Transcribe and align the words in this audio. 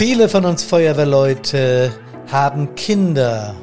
Viele 0.00 0.30
von 0.30 0.46
uns 0.46 0.64
Feuerwehrleute 0.64 1.92
haben 2.32 2.74
Kinder 2.74 3.54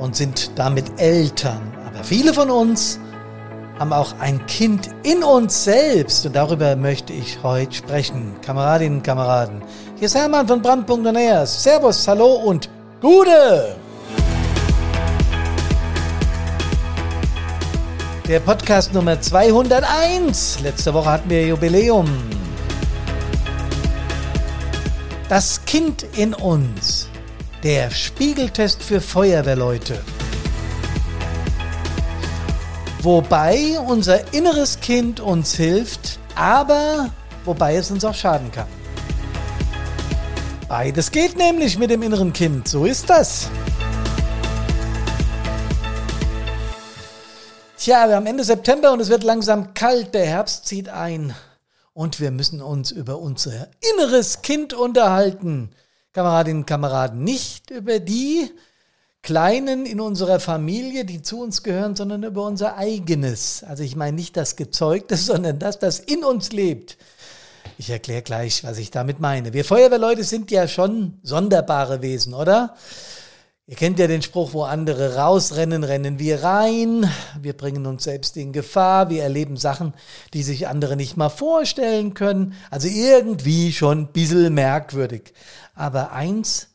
und 0.00 0.16
sind 0.16 0.50
damit 0.58 0.86
Eltern. 1.00 1.72
Aber 1.86 2.02
viele 2.02 2.34
von 2.34 2.50
uns 2.50 2.98
haben 3.78 3.92
auch 3.92 4.12
ein 4.18 4.44
Kind 4.46 4.88
in 5.04 5.22
uns 5.22 5.62
selbst. 5.62 6.26
Und 6.26 6.34
darüber 6.34 6.74
möchte 6.74 7.12
ich 7.12 7.44
heute 7.44 7.72
sprechen. 7.76 8.34
Kameradinnen 8.44 8.98
und 8.98 9.04
Kameraden. 9.04 9.62
Hier 9.94 10.06
ist 10.06 10.16
Hermann 10.16 10.48
von 10.48 10.60
Brandpunkt 10.60 11.04
und. 11.04 11.62
Servus, 11.62 12.08
hallo 12.08 12.26
und 12.26 12.68
Gude! 13.00 13.76
Der 18.26 18.40
Podcast 18.40 18.92
Nummer 18.92 19.20
201. 19.20 20.58
Letzte 20.60 20.92
Woche 20.92 21.08
hatten 21.08 21.30
wir 21.30 21.46
Jubiläum. 21.46 22.08
Das 25.28 25.57
Kind 25.68 26.06
in 26.16 26.32
uns. 26.32 27.10
Der 27.62 27.90
Spiegeltest 27.90 28.82
für 28.82 29.02
Feuerwehrleute. 29.02 30.02
Wobei 33.02 33.78
unser 33.78 34.32
inneres 34.32 34.80
Kind 34.80 35.20
uns 35.20 35.54
hilft, 35.56 36.20
aber 36.34 37.10
wobei 37.44 37.76
es 37.76 37.90
uns 37.90 38.02
auch 38.06 38.14
schaden 38.14 38.50
kann. 38.50 38.66
Beides 40.68 41.10
geht 41.10 41.36
nämlich 41.36 41.78
mit 41.78 41.90
dem 41.90 42.00
inneren 42.00 42.32
Kind, 42.32 42.66
so 42.66 42.86
ist 42.86 43.10
das. 43.10 43.50
Tja, 47.76 48.08
wir 48.08 48.16
haben 48.16 48.26
Ende 48.26 48.42
September 48.42 48.90
und 48.90 49.00
es 49.00 49.10
wird 49.10 49.22
langsam 49.22 49.74
kalt, 49.74 50.14
der 50.14 50.24
Herbst 50.24 50.66
zieht 50.66 50.88
ein 50.88 51.34
und 51.98 52.20
wir 52.20 52.30
müssen 52.30 52.62
uns 52.62 52.92
über 52.92 53.18
unser 53.18 53.66
inneres 53.96 54.40
Kind 54.42 54.72
unterhalten. 54.72 55.70
Kameradinnen 56.12 56.62
und 56.62 56.66
Kameraden, 56.66 57.24
nicht 57.24 57.72
über 57.72 57.98
die 57.98 58.48
Kleinen 59.20 59.84
in 59.84 60.00
unserer 60.00 60.38
Familie, 60.38 61.04
die 61.04 61.22
zu 61.22 61.40
uns 61.40 61.64
gehören, 61.64 61.96
sondern 61.96 62.22
über 62.22 62.46
unser 62.46 62.76
eigenes. 62.76 63.64
Also 63.64 63.82
ich 63.82 63.96
meine 63.96 64.14
nicht 64.14 64.36
das 64.36 64.54
Gezeugte, 64.54 65.16
sondern 65.16 65.58
das, 65.58 65.80
das 65.80 65.98
in 65.98 66.22
uns 66.22 66.52
lebt. 66.52 66.98
Ich 67.78 67.90
erkläre 67.90 68.22
gleich, 68.22 68.62
was 68.62 68.78
ich 68.78 68.92
damit 68.92 69.18
meine. 69.18 69.52
Wir 69.52 69.64
Feuerwehrleute 69.64 70.22
sind 70.22 70.52
ja 70.52 70.68
schon 70.68 71.18
sonderbare 71.24 72.00
Wesen, 72.00 72.32
oder? 72.32 72.76
Ihr 73.70 73.76
kennt 73.76 73.98
ja 73.98 74.06
den 74.06 74.22
Spruch, 74.22 74.54
wo 74.54 74.62
andere 74.62 75.16
rausrennen, 75.16 75.84
rennen 75.84 76.18
wir 76.18 76.42
rein. 76.42 77.06
Wir 77.38 77.54
bringen 77.54 77.84
uns 77.84 78.04
selbst 78.04 78.38
in 78.38 78.54
Gefahr. 78.54 79.10
Wir 79.10 79.22
erleben 79.22 79.58
Sachen, 79.58 79.92
die 80.32 80.42
sich 80.42 80.68
andere 80.68 80.96
nicht 80.96 81.18
mal 81.18 81.28
vorstellen 81.28 82.14
können. 82.14 82.54
Also 82.70 82.88
irgendwie 82.88 83.74
schon 83.74 83.98
ein 83.98 84.06
bisschen 84.06 84.54
merkwürdig. 84.54 85.34
Aber 85.74 86.12
eins, 86.12 86.68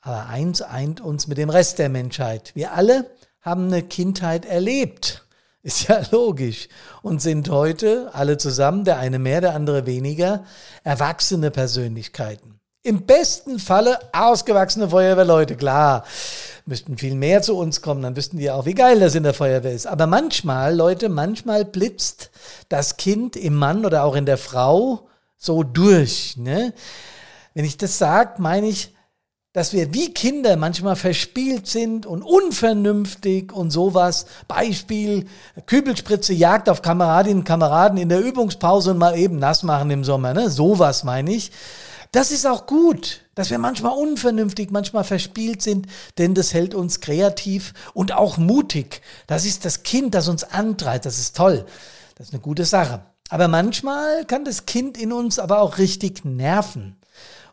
aber 0.00 0.28
eins 0.28 0.62
eint 0.62 1.02
uns 1.02 1.26
mit 1.26 1.36
dem 1.36 1.50
Rest 1.50 1.78
der 1.80 1.90
Menschheit. 1.90 2.52
Wir 2.54 2.72
alle 2.72 3.10
haben 3.42 3.66
eine 3.66 3.82
Kindheit 3.82 4.46
erlebt. 4.46 5.26
Ist 5.62 5.86
ja 5.88 6.00
logisch. 6.10 6.70
Und 7.02 7.20
sind 7.20 7.50
heute 7.50 8.08
alle 8.14 8.38
zusammen, 8.38 8.84
der 8.84 8.96
eine 8.96 9.18
mehr, 9.18 9.42
der 9.42 9.54
andere 9.54 9.84
weniger, 9.84 10.46
erwachsene 10.82 11.50
Persönlichkeiten. 11.50 12.58
Im 12.88 13.02
besten 13.02 13.58
Falle 13.58 13.98
ausgewachsene 14.14 14.88
Feuerwehrleute, 14.88 15.56
klar. 15.56 16.04
Müssten 16.64 16.96
viel 16.96 17.16
mehr 17.16 17.42
zu 17.42 17.54
uns 17.54 17.82
kommen, 17.82 18.00
dann 18.00 18.16
wüssten 18.16 18.38
die 18.38 18.50
auch, 18.50 18.64
wie 18.64 18.72
geil 18.72 18.98
das 18.98 19.14
in 19.14 19.24
der 19.24 19.34
Feuerwehr 19.34 19.74
ist. 19.74 19.86
Aber 19.86 20.06
manchmal, 20.06 20.74
Leute, 20.74 21.10
manchmal 21.10 21.66
blitzt 21.66 22.30
das 22.70 22.96
Kind 22.96 23.36
im 23.36 23.56
Mann 23.56 23.84
oder 23.84 24.04
auch 24.04 24.14
in 24.14 24.24
der 24.24 24.38
Frau 24.38 25.06
so 25.36 25.64
durch. 25.64 26.38
Ne? 26.38 26.72
Wenn 27.52 27.66
ich 27.66 27.76
das 27.76 27.98
sage, 27.98 28.40
meine 28.40 28.68
ich, 28.68 28.94
dass 29.52 29.74
wir 29.74 29.92
wie 29.92 30.14
Kinder 30.14 30.56
manchmal 30.56 30.96
verspielt 30.96 31.66
sind 31.66 32.06
und 32.06 32.22
unvernünftig 32.22 33.52
und 33.52 33.70
sowas. 33.70 34.24
Beispiel, 34.46 35.26
Kübelspritze 35.66 36.32
Jagd 36.32 36.70
auf 36.70 36.80
Kameradinnen 36.80 37.40
und 37.40 37.44
Kameraden 37.44 37.98
in 37.98 38.08
der 38.08 38.20
Übungspause 38.20 38.92
und 38.92 38.98
mal 38.98 39.18
eben 39.18 39.38
nass 39.38 39.62
machen 39.62 39.90
im 39.90 40.04
Sommer. 40.04 40.32
Ne? 40.32 40.48
Sowas 40.48 41.04
meine 41.04 41.34
ich. 41.34 41.50
Das 42.12 42.30
ist 42.30 42.46
auch 42.46 42.66
gut, 42.66 43.22
dass 43.34 43.50
wir 43.50 43.58
manchmal 43.58 43.96
unvernünftig, 43.96 44.70
manchmal 44.70 45.04
verspielt 45.04 45.62
sind, 45.62 45.86
denn 46.16 46.34
das 46.34 46.54
hält 46.54 46.74
uns 46.74 47.00
kreativ 47.00 47.74
und 47.92 48.12
auch 48.12 48.38
mutig. 48.38 49.02
Das 49.26 49.44
ist 49.44 49.64
das 49.64 49.82
Kind, 49.82 50.14
das 50.14 50.28
uns 50.28 50.44
antreibt. 50.44 51.04
Das 51.04 51.18
ist 51.18 51.36
toll. 51.36 51.66
Das 52.14 52.28
ist 52.28 52.32
eine 52.34 52.42
gute 52.42 52.64
Sache. 52.64 53.02
Aber 53.28 53.48
manchmal 53.48 54.24
kann 54.24 54.44
das 54.44 54.64
Kind 54.64 54.96
in 54.96 55.12
uns 55.12 55.38
aber 55.38 55.60
auch 55.60 55.78
richtig 55.78 56.24
nerven. 56.24 56.97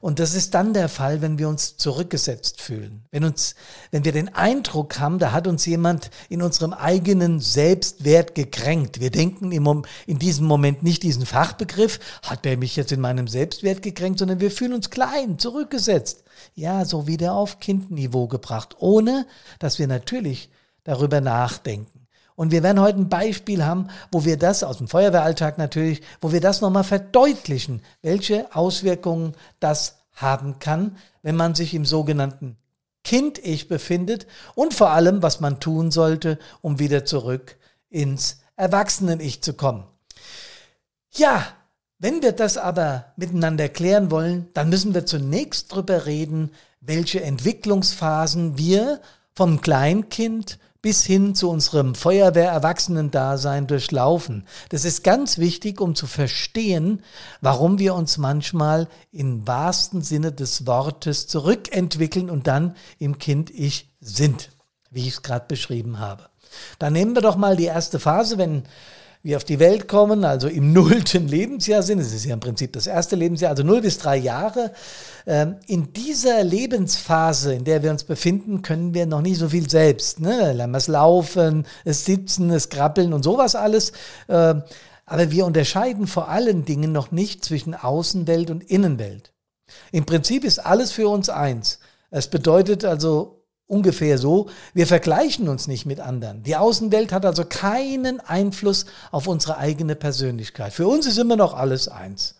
Und 0.05 0.19
das 0.19 0.35
ist 0.35 0.53
dann 0.53 0.75
der 0.75 0.87
Fall, 0.87 1.23
wenn 1.23 1.39
wir 1.39 1.49
uns 1.49 1.77
zurückgesetzt 1.77 2.61
fühlen. 2.61 3.05
Wenn 3.09 3.23
uns, 3.23 3.55
wenn 3.89 4.05
wir 4.05 4.11
den 4.11 4.31
Eindruck 4.35 4.99
haben, 4.99 5.17
da 5.17 5.31
hat 5.31 5.47
uns 5.47 5.65
jemand 5.65 6.11
in 6.29 6.43
unserem 6.43 6.73
eigenen 6.73 7.39
Selbstwert 7.39 8.35
gekränkt. 8.35 8.99
Wir 8.99 9.09
denken 9.09 9.51
im, 9.51 9.83
in 10.05 10.19
diesem 10.19 10.45
Moment 10.45 10.83
nicht 10.83 11.01
diesen 11.01 11.25
Fachbegriff, 11.25 11.99
hat 12.21 12.45
der 12.45 12.55
mich 12.55 12.75
jetzt 12.75 12.91
in 12.91 13.01
meinem 13.01 13.27
Selbstwert 13.27 13.81
gekränkt, 13.81 14.19
sondern 14.19 14.39
wir 14.39 14.51
fühlen 14.51 14.73
uns 14.73 14.91
klein, 14.91 15.39
zurückgesetzt. 15.39 16.23
Ja, 16.53 16.85
so 16.85 17.07
wieder 17.07 17.33
auf 17.33 17.59
Kindniveau 17.59 18.27
gebracht, 18.27 18.75
ohne 18.77 19.25
dass 19.57 19.79
wir 19.79 19.87
natürlich 19.87 20.51
darüber 20.83 21.19
nachdenken. 21.19 21.94
Und 22.35 22.51
wir 22.51 22.63
werden 22.63 22.81
heute 22.81 22.99
ein 22.99 23.09
Beispiel 23.09 23.63
haben, 23.63 23.87
wo 24.11 24.25
wir 24.25 24.37
das 24.37 24.63
aus 24.63 24.77
dem 24.77 24.87
Feuerwehralltag 24.87 25.57
natürlich, 25.57 26.01
wo 26.21 26.31
wir 26.31 26.41
das 26.41 26.61
nochmal 26.61 26.83
verdeutlichen, 26.83 27.81
welche 28.01 28.53
Auswirkungen 28.53 29.33
das 29.59 29.99
haben 30.13 30.59
kann, 30.59 30.97
wenn 31.21 31.35
man 31.35 31.55
sich 31.55 31.73
im 31.73 31.85
sogenannten 31.85 32.57
Kind-Ich 33.03 33.67
befindet 33.67 34.27
und 34.55 34.73
vor 34.73 34.89
allem, 34.89 35.21
was 35.21 35.39
man 35.39 35.59
tun 35.59 35.91
sollte, 35.91 36.39
um 36.61 36.79
wieder 36.79 37.05
zurück 37.05 37.57
ins 37.89 38.39
Erwachsenen-Ich 38.57 39.41
zu 39.41 39.53
kommen. 39.53 39.85
Ja, 41.11 41.45
wenn 41.99 42.21
wir 42.21 42.33
das 42.33 42.57
aber 42.57 43.13
miteinander 43.15 43.69
klären 43.69 44.11
wollen, 44.11 44.49
dann 44.53 44.69
müssen 44.69 44.93
wir 44.93 45.05
zunächst 45.05 45.71
darüber 45.71 46.05
reden, 46.05 46.51
welche 46.81 47.21
Entwicklungsphasen 47.23 48.57
wir 48.57 48.99
vom 49.33 49.61
Kleinkind 49.61 50.59
bis 50.85 51.03
hin 51.03 51.33
zu 51.33 51.49
unserem 51.49 51.95
Feuerwehr-Erwachsenen-Dasein 51.95 53.65
durchlaufen. 53.65 54.45
Das 54.69 54.85
ist 54.85 55.03
ganz 55.03 55.39
wichtig, 55.39 55.81
um 55.81 55.95
zu 55.95 56.05
verstehen, 56.05 57.01
warum 57.41 57.79
wir 57.79 57.95
uns 57.95 58.19
manchmal 58.19 58.87
im 59.11 59.47
wahrsten 59.47 60.03
Sinne 60.03 60.31
des 60.31 60.67
Wortes 60.67 61.25
zurückentwickeln 61.25 62.29
und 62.29 62.45
dann 62.45 62.75
im 62.99 63.17
Kind-Ich 63.17 63.95
sind, 63.99 64.51
wie 64.91 65.07
ich 65.07 65.15
es 65.15 65.21
gerade 65.23 65.47
beschrieben 65.47 65.97
habe. 65.97 66.29
Dann 66.77 66.93
nehmen 66.93 67.15
wir 67.15 67.23
doch 67.23 67.35
mal 67.35 67.55
die 67.55 67.65
erste 67.65 67.99
Phase, 67.99 68.37
wenn 68.37 68.61
wir 69.25 69.37
auf 69.37 69.43
die 69.43 69.57
Welt 69.57 69.87
kommen, 69.87 70.23
also 70.23 70.47
im 70.47 70.71
nullten 70.73 71.27
Lebensjahr 71.27 71.81
sind, 71.81 71.97
es 71.97 72.13
ist 72.13 72.25
ja 72.25 72.33
im 72.35 72.39
Prinzip 72.39 72.73
das 72.73 72.85
erste 72.85 73.15
Lebensjahr, 73.15 73.49
also 73.49 73.63
null 73.63 73.81
bis 73.81 73.97
drei 73.97 74.17
Jahre. 74.17 74.71
Ähm, 75.25 75.55
in 75.65 75.93
dieser 75.93 76.43
Lebensphase, 76.43 77.55
in 77.55 77.63
der 77.63 77.81
wir 77.81 77.89
uns 77.89 78.03
befinden, 78.03 78.61
können 78.61 78.93
wir 78.93 79.07
noch 79.07 79.21
nicht 79.21 79.39
so 79.39 79.49
viel 79.49 79.67
selbst. 79.67 80.19
Ne? 80.19 80.53
Lernen 80.53 80.73
wir 80.73 80.77
es 80.77 80.87
laufen, 80.87 81.65
es 81.85 82.05
sitzen, 82.05 82.51
es 82.51 82.69
krabbeln 82.69 83.13
und 83.13 83.23
sowas 83.23 83.55
alles. 83.55 83.93
Ähm, 84.29 84.61
aber 85.07 85.31
wir 85.31 85.47
unterscheiden 85.47 86.05
vor 86.05 86.29
allen 86.29 86.63
Dingen 86.63 86.91
noch 86.91 87.09
nicht 87.09 87.43
zwischen 87.43 87.73
Außenwelt 87.73 88.51
und 88.51 88.63
Innenwelt. 88.63 89.33
Im 89.91 90.05
Prinzip 90.05 90.43
ist 90.43 90.59
alles 90.59 90.91
für 90.91 91.09
uns 91.09 91.29
eins. 91.29 91.79
Es 92.11 92.27
bedeutet 92.27 92.85
also 92.85 93.44
ungefähr 93.67 94.17
so, 94.17 94.49
wir 94.73 94.87
vergleichen 94.87 95.49
uns 95.49 95.67
nicht 95.67 95.85
mit 95.85 95.99
anderen. 95.99 96.43
Die 96.43 96.55
Außenwelt 96.55 97.11
hat 97.11 97.25
also 97.25 97.45
keinen 97.45 98.19
Einfluss 98.19 98.85
auf 99.11 99.27
unsere 99.27 99.57
eigene 99.57 99.95
Persönlichkeit. 99.95 100.73
Für 100.73 100.87
uns 100.87 101.05
ist 101.05 101.17
immer 101.17 101.35
noch 101.35 101.53
alles 101.53 101.87
eins. 101.87 102.35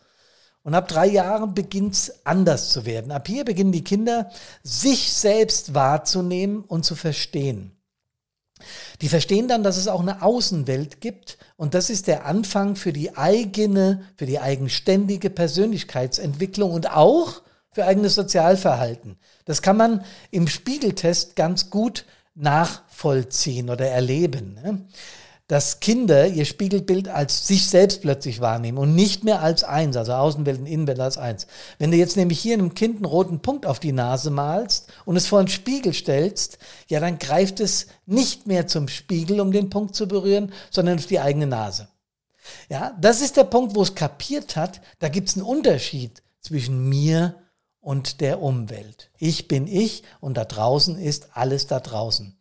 Und 0.64 0.74
ab 0.74 0.88
drei 0.88 1.06
Jahren 1.08 1.54
beginnt 1.54 1.94
es 1.94 2.26
anders 2.26 2.70
zu 2.70 2.86
werden. 2.86 3.12
Ab 3.12 3.28
hier 3.28 3.46
beginnen 3.46 3.72
die 3.72 3.84
Kinder, 3.84 4.32
sich 4.64 5.14
selbst 5.14 5.76
wahrzunehmen 5.76 6.64
und 6.64 6.86
zu 6.86 6.96
verstehen. 6.96 7.72
Die 9.02 9.10
verstehen 9.10 9.48
dann, 9.48 9.64
dass 9.64 9.78
es 9.78 9.88
auch 9.88 10.00
eine 10.00 10.22
Außenwelt 10.22 11.02
gibt 11.02 11.38
und 11.58 11.74
das 11.74 11.90
ist 11.90 12.08
der 12.08 12.26
Anfang 12.26 12.76
für 12.76 12.94
die 12.94 13.16
eigene, 13.16 14.06
für 14.16 14.26
die 14.26 14.40
eigenständige 14.40 15.30
Persönlichkeitsentwicklung 15.30 16.72
und 16.72 16.90
auch 16.90 17.42
für 17.76 17.86
eigenes 17.86 18.16
Sozialverhalten. 18.16 19.18
Das 19.44 19.62
kann 19.62 19.76
man 19.76 20.06
im 20.32 20.48
Spiegeltest 20.48 21.36
ganz 21.36 21.70
gut 21.70 22.06
nachvollziehen 22.34 23.70
oder 23.70 23.86
erleben. 23.86 24.54
Ne? 24.54 24.86
Dass 25.50 25.82
Kinder 25.82 26.26
ihr 26.26 26.46
Spiegelbild 26.46 27.10
als 27.10 27.46
sich 27.46 27.68
selbst 27.68 28.02
plötzlich 28.02 28.40
wahrnehmen 28.40 28.78
und 28.78 28.96
nicht 28.96 29.26
mehr 29.26 29.42
als 29.42 29.66
eins, 29.66 29.98
also 29.98 30.14
Außenwelt 30.14 30.60
und 30.60 30.68
Innenwelt 30.68 31.02
als 31.02 31.18
eins. 31.18 31.48
Wenn 31.78 31.92
du 31.92 31.98
jetzt 31.98 32.16
nämlich 32.16 32.40
hier 32.40 32.54
einem 32.54 32.76
Kind 32.76 32.96
einen 32.96 33.06
roten 33.06 33.42
Punkt 33.42 33.66
auf 33.66 33.82
die 33.82 33.92
Nase 33.92 34.32
malst 34.32 34.88
und 35.04 35.18
es 35.18 35.28
vor 35.28 35.40
einen 35.40 35.50
Spiegel 35.50 35.92
stellst, 35.92 36.58
ja, 36.88 37.02
dann 37.02 37.20
greift 37.20 37.60
es 37.60 37.88
nicht 38.06 38.48
mehr 38.48 38.68
zum 38.68 38.88
Spiegel, 38.88 39.42
um 39.42 39.52
den 39.52 39.70
Punkt 39.70 39.96
zu 39.96 40.08
berühren, 40.08 40.54
sondern 40.72 40.98
auf 40.98 41.08
die 41.08 41.20
eigene 41.20 41.48
Nase. 41.48 41.90
Ja, 42.70 42.96
das 43.02 43.20
ist 43.20 43.36
der 43.36 43.44
Punkt, 43.44 43.76
wo 43.76 43.82
es 43.82 43.96
kapiert 43.96 44.56
hat, 44.56 44.80
da 45.00 45.10
gibt 45.10 45.28
es 45.28 45.36
einen 45.36 45.46
Unterschied 45.46 46.24
zwischen 46.40 46.88
mir 46.88 47.36
und 47.86 48.20
der 48.20 48.42
Umwelt. 48.42 49.12
Ich 49.20 49.48
bin 49.48 49.68
ich 49.68 50.02
und 50.20 50.38
da 50.38 50.46
draußen 50.46 50.98
ist 50.98 51.30
alles 51.34 51.68
da 51.68 51.80
draußen. 51.80 52.36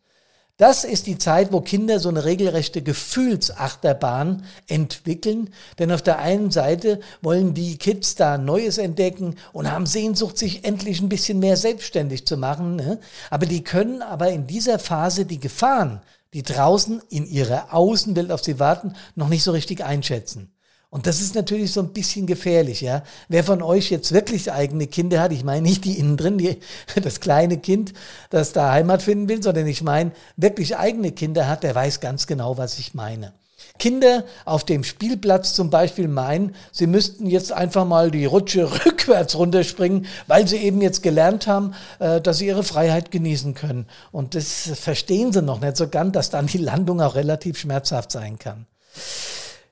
Das 0.57 0.85
ist 0.85 1.05
die 1.05 1.19
Zeit, 1.19 1.51
wo 1.51 1.61
Kinder 1.61 1.99
so 1.99 2.09
eine 2.09 2.23
regelrechte 2.23 2.81
Gefühlsachterbahn 2.81 4.43
entwickeln. 4.67 5.49
Denn 5.77 5.91
auf 5.91 6.01
der 6.01 6.17
einen 6.19 6.49
Seite 6.49 6.99
wollen 7.21 7.53
die 7.53 7.77
Kids 7.77 8.15
da 8.15 8.37
Neues 8.39 8.79
entdecken 8.79 9.35
und 9.53 9.69
haben 9.69 9.85
Sehnsucht, 9.85 10.37
sich 10.37 10.63
endlich 10.63 11.01
ein 11.01 11.09
bisschen 11.09 11.39
mehr 11.39 11.57
selbstständig 11.57 12.25
zu 12.25 12.37
machen. 12.37 12.77
Ne? 12.77 12.99
Aber 13.29 13.45
die 13.45 13.63
können 13.63 14.01
aber 14.01 14.29
in 14.29 14.47
dieser 14.47 14.79
Phase 14.79 15.25
die 15.25 15.41
Gefahren, 15.41 16.01
die 16.33 16.41
draußen 16.41 17.03
in 17.09 17.27
ihrer 17.27 17.73
Außenwelt 17.73 18.31
auf 18.31 18.43
sie 18.43 18.57
warten, 18.57 18.93
noch 19.13 19.29
nicht 19.29 19.43
so 19.43 19.51
richtig 19.51 19.83
einschätzen. 19.83 20.54
Und 20.95 21.07
das 21.07 21.19
ist 21.19 21.35
natürlich 21.35 21.73
so 21.73 21.81
ein 21.81 21.89
bisschen 21.89 22.25
gefährlich, 22.25 22.79
ja. 22.79 23.03
Wer 23.27 23.43
von 23.43 23.61
euch 23.61 23.91
jetzt 23.91 24.13
wirklich 24.13 24.49
eigene 24.49 24.87
Kinder 24.87 25.19
hat, 25.19 25.33
ich 25.33 25.43
meine 25.43 25.61
nicht 25.61 25.83
die 25.83 25.99
innen 25.99 26.15
drin, 26.15 26.37
die, 26.37 26.57
das 27.03 27.19
kleine 27.19 27.57
Kind, 27.57 27.91
das 28.29 28.53
da 28.53 28.71
Heimat 28.71 29.01
finden 29.01 29.27
will, 29.27 29.43
sondern 29.43 29.67
ich 29.67 29.83
meine 29.83 30.13
wirklich 30.37 30.77
eigene 30.77 31.11
Kinder 31.11 31.49
hat, 31.49 31.63
der 31.63 31.75
weiß 31.75 31.99
ganz 31.99 32.27
genau, 32.27 32.57
was 32.57 32.79
ich 32.79 32.93
meine. 32.93 33.33
Kinder 33.77 34.23
auf 34.45 34.63
dem 34.63 34.85
Spielplatz 34.85 35.53
zum 35.53 35.69
Beispiel 35.69 36.07
meinen, 36.07 36.55
sie 36.71 36.87
müssten 36.87 37.27
jetzt 37.27 37.51
einfach 37.51 37.83
mal 37.83 38.09
die 38.09 38.23
Rutsche 38.23 38.71
rückwärts 38.85 39.35
runterspringen, 39.35 40.05
weil 40.27 40.47
sie 40.47 40.59
eben 40.59 40.81
jetzt 40.81 41.03
gelernt 41.03 41.45
haben, 41.45 41.73
äh, 41.99 42.21
dass 42.21 42.37
sie 42.37 42.47
ihre 42.47 42.63
Freiheit 42.63 43.11
genießen 43.11 43.53
können. 43.53 43.85
Und 44.13 44.33
das 44.33 44.71
verstehen 44.75 45.33
sie 45.33 45.41
noch 45.41 45.59
nicht 45.59 45.75
so 45.75 45.89
ganz, 45.89 46.13
dass 46.13 46.29
dann 46.29 46.47
die 46.47 46.57
Landung 46.57 47.01
auch 47.01 47.15
relativ 47.15 47.57
schmerzhaft 47.57 48.13
sein 48.13 48.39
kann. 48.39 48.65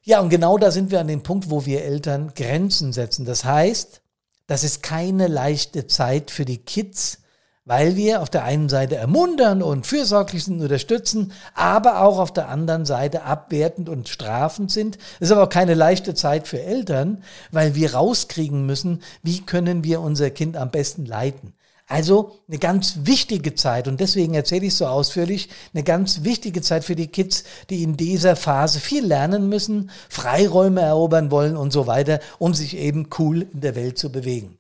Ja, 0.06 0.20
und 0.20 0.30
genau 0.30 0.58
da 0.58 0.70
sind 0.70 0.92
wir 0.92 1.00
an 1.00 1.08
dem 1.08 1.24
Punkt, 1.24 1.50
wo 1.50 1.66
wir 1.66 1.84
Eltern 1.84 2.34
Grenzen 2.36 2.92
setzen. 2.92 3.24
Das 3.24 3.46
heißt, 3.46 4.02
das 4.48 4.66
ist 4.66 4.84
keine 4.84 5.28
leichte 5.28 5.88
Zeit 5.88 6.30
für 6.30 6.44
die 6.44 6.58
Kids, 6.58 7.20
weil 7.64 7.96
wir 7.96 8.22
auf 8.22 8.30
der 8.30 8.44
einen 8.44 8.68
Seite 8.68 8.98
ermuntern 8.98 9.64
und 9.64 9.88
fürsorglich 9.88 10.44
sind, 10.44 10.62
unterstützen, 10.62 11.32
aber 11.54 12.02
auch 12.02 12.20
auf 12.20 12.34
der 12.34 12.50
anderen 12.50 12.86
Seite 12.86 13.24
abwertend 13.24 13.88
und 13.88 14.10
strafend 14.10 14.70
sind. 14.72 14.98
Es 15.22 15.30
ist 15.30 15.32
aber 15.32 15.44
auch 15.44 15.50
keine 15.50 15.74
leichte 15.74 16.14
Zeit 16.14 16.50
für 16.50 16.62
Eltern, 16.62 17.24
weil 17.52 17.74
wir 17.76 17.94
rauskriegen 17.94 18.66
müssen, 18.66 19.02
wie 19.22 19.40
können 19.46 19.86
wir 19.86 20.02
unser 20.02 20.30
Kind 20.32 20.58
am 20.58 20.72
besten 20.72 21.06
leiten. 21.06 21.54
Also 21.94 22.40
eine 22.48 22.58
ganz 22.58 23.02
wichtige 23.04 23.54
Zeit 23.54 23.88
und 23.88 24.00
deswegen 24.00 24.34
erzähle 24.34 24.66
ich 24.66 24.74
so 24.74 24.88
ausführlich, 24.88 25.50
eine 25.76 25.84
ganz 25.84 26.24
wichtige 26.24 26.64
Zeit 26.64 26.84
für 26.84 26.96
die 26.96 27.06
Kids, 27.06 27.44
die 27.70 27.84
in 27.84 27.98
dieser 27.98 28.36
Phase 28.36 28.80
viel 28.80 29.06
lernen 29.06 29.48
müssen, 29.48 29.92
Freiräume 30.10 30.82
erobern 30.82 31.30
wollen 31.30 31.56
und 31.56 31.72
so 31.72 31.86
weiter, 31.86 32.20
um 32.40 32.56
sich 32.56 32.78
eben 32.78 33.10
cool 33.20 33.46
in 33.54 33.62
der 33.62 33.76
Welt 33.76 34.00
zu 34.00 34.12
bewegen. 34.12 34.58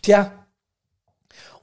Tja, 0.00 0.32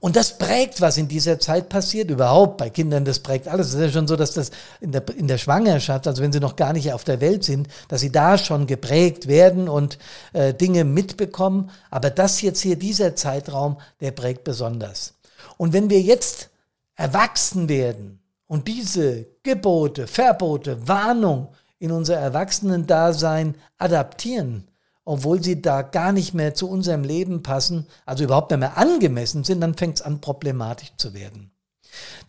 und 0.02 0.16
das 0.16 0.40
prägt, 0.40 0.82
was 0.82 0.98
in 0.98 1.08
dieser 1.08 1.40
Zeit 1.40 1.70
passiert, 1.70 2.10
überhaupt 2.10 2.58
bei 2.58 2.72
Kindern, 2.72 3.06
das 3.06 3.20
prägt 3.20 3.48
alles. 3.48 3.68
Es 3.68 3.74
ist 3.76 3.82
ja 3.82 3.90
schon 3.92 4.08
so, 4.08 4.16
dass 4.16 4.34
das 4.34 4.50
in 4.80 4.92
der, 4.92 5.04
in 5.16 5.28
der 5.28 5.38
Schwangerschaft, 5.38 6.08
also 6.08 6.24
wenn 6.24 6.34
sie 6.34 6.40
noch 6.40 6.56
gar 6.56 6.74
nicht 6.74 6.92
auf 6.92 7.04
der 7.04 7.22
Welt 7.22 7.44
sind, 7.44 7.68
dass 7.88 8.02
sie 8.02 8.12
da 8.12 8.40
schon 8.40 8.66
geprägt 8.66 9.28
werden 9.28 9.70
und 9.70 10.00
äh, 10.34 10.56
Dinge 10.56 10.86
mitbekommen. 10.86 11.70
Aber 11.92 12.10
das 12.10 12.42
jetzt 12.42 12.62
hier, 12.62 12.78
dieser 12.78 13.16
Zeitraum, 13.16 13.78
der 14.00 14.10
prägt 14.10 14.44
besonders. 14.44 15.14
Und 15.58 15.72
wenn 15.72 15.92
wir 15.92 16.02
jetzt 16.02 16.50
erwachsen 16.96 17.70
werden 17.70 18.22
und 18.48 18.68
diese 18.68 19.28
Gebote, 19.44 20.08
Verbote, 20.08 20.88
Warnung 20.88 21.50
in 21.78 21.92
unser 21.92 22.16
Erwachsenendasein 22.16 23.54
adaptieren, 23.78 24.68
obwohl 25.12 25.44
sie 25.44 25.62
da 25.62 25.82
gar 25.82 26.14
nicht 26.14 26.34
mehr 26.34 26.56
zu 26.56 26.70
unserem 26.70 27.04
Leben 27.04 27.44
passen, 27.44 27.86
also 28.06 28.24
überhaupt 28.24 28.50
nicht 28.50 28.62
mehr 28.62 28.78
angemessen 28.78 29.44
sind, 29.44 29.60
dann 29.60 29.74
fängt 29.74 29.98
es 29.98 30.02
an, 30.02 30.22
problematisch 30.22 30.94
zu 30.96 31.14
werden. 31.14 31.52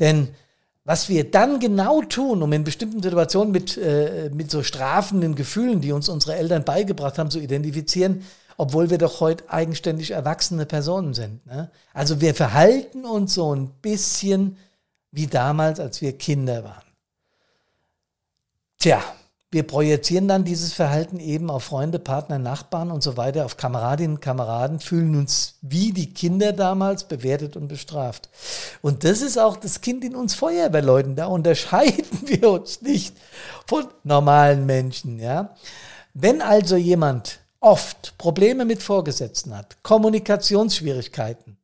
Denn 0.00 0.30
was 0.82 1.08
wir 1.08 1.30
dann 1.30 1.60
genau 1.60 2.02
tun, 2.02 2.42
um 2.42 2.52
in 2.52 2.64
bestimmten 2.64 3.00
Situationen 3.00 3.52
mit, 3.52 3.76
äh, 3.76 4.30
mit 4.34 4.50
so 4.50 4.64
strafenden 4.64 5.36
Gefühlen, 5.36 5.80
die 5.80 5.92
uns 5.92 6.08
unsere 6.08 6.34
Eltern 6.34 6.64
beigebracht 6.64 7.20
haben, 7.20 7.30
zu 7.30 7.38
identifizieren, 7.38 8.24
obwohl 8.56 8.90
wir 8.90 8.98
doch 8.98 9.20
heute 9.20 9.48
eigenständig 9.48 10.10
erwachsene 10.10 10.66
Personen 10.66 11.14
sind. 11.14 11.46
Ne? 11.46 11.70
Also 11.94 12.20
wir 12.20 12.34
verhalten 12.34 13.04
uns 13.04 13.34
so 13.34 13.54
ein 13.54 13.68
bisschen 13.80 14.56
wie 15.12 15.28
damals, 15.28 15.78
als 15.78 16.00
wir 16.00 16.18
Kinder 16.18 16.64
waren. 16.64 16.82
Tja, 18.78 19.04
wir 19.52 19.64
projizieren 19.64 20.28
dann 20.28 20.44
dieses 20.44 20.72
Verhalten 20.72 21.20
eben 21.20 21.50
auf 21.50 21.64
Freunde, 21.64 21.98
Partner, 21.98 22.38
Nachbarn 22.38 22.90
und 22.90 23.02
so 23.02 23.18
weiter, 23.18 23.44
auf 23.44 23.58
Kameradinnen, 23.58 24.18
Kameraden, 24.18 24.80
fühlen 24.80 25.14
uns 25.14 25.58
wie 25.60 25.92
die 25.92 26.14
Kinder 26.14 26.54
damals 26.54 27.04
bewertet 27.04 27.54
und 27.54 27.68
bestraft. 27.68 28.30
Und 28.80 29.04
das 29.04 29.20
ist 29.20 29.38
auch 29.38 29.58
das 29.58 29.82
Kind 29.82 30.04
in 30.04 30.16
uns 30.16 30.34
Feuerwehrleuten. 30.34 31.16
Da 31.16 31.26
unterscheiden 31.26 32.06
wir 32.24 32.50
uns 32.50 32.80
nicht 32.80 33.14
von 33.66 33.84
normalen 34.04 34.64
Menschen, 34.64 35.18
ja. 35.18 35.54
Wenn 36.14 36.40
also 36.40 36.76
jemand 36.76 37.40
oft 37.60 38.16
Probleme 38.16 38.64
mit 38.64 38.82
Vorgesetzten 38.82 39.54
hat, 39.54 39.82
Kommunikationsschwierigkeiten, 39.82 41.58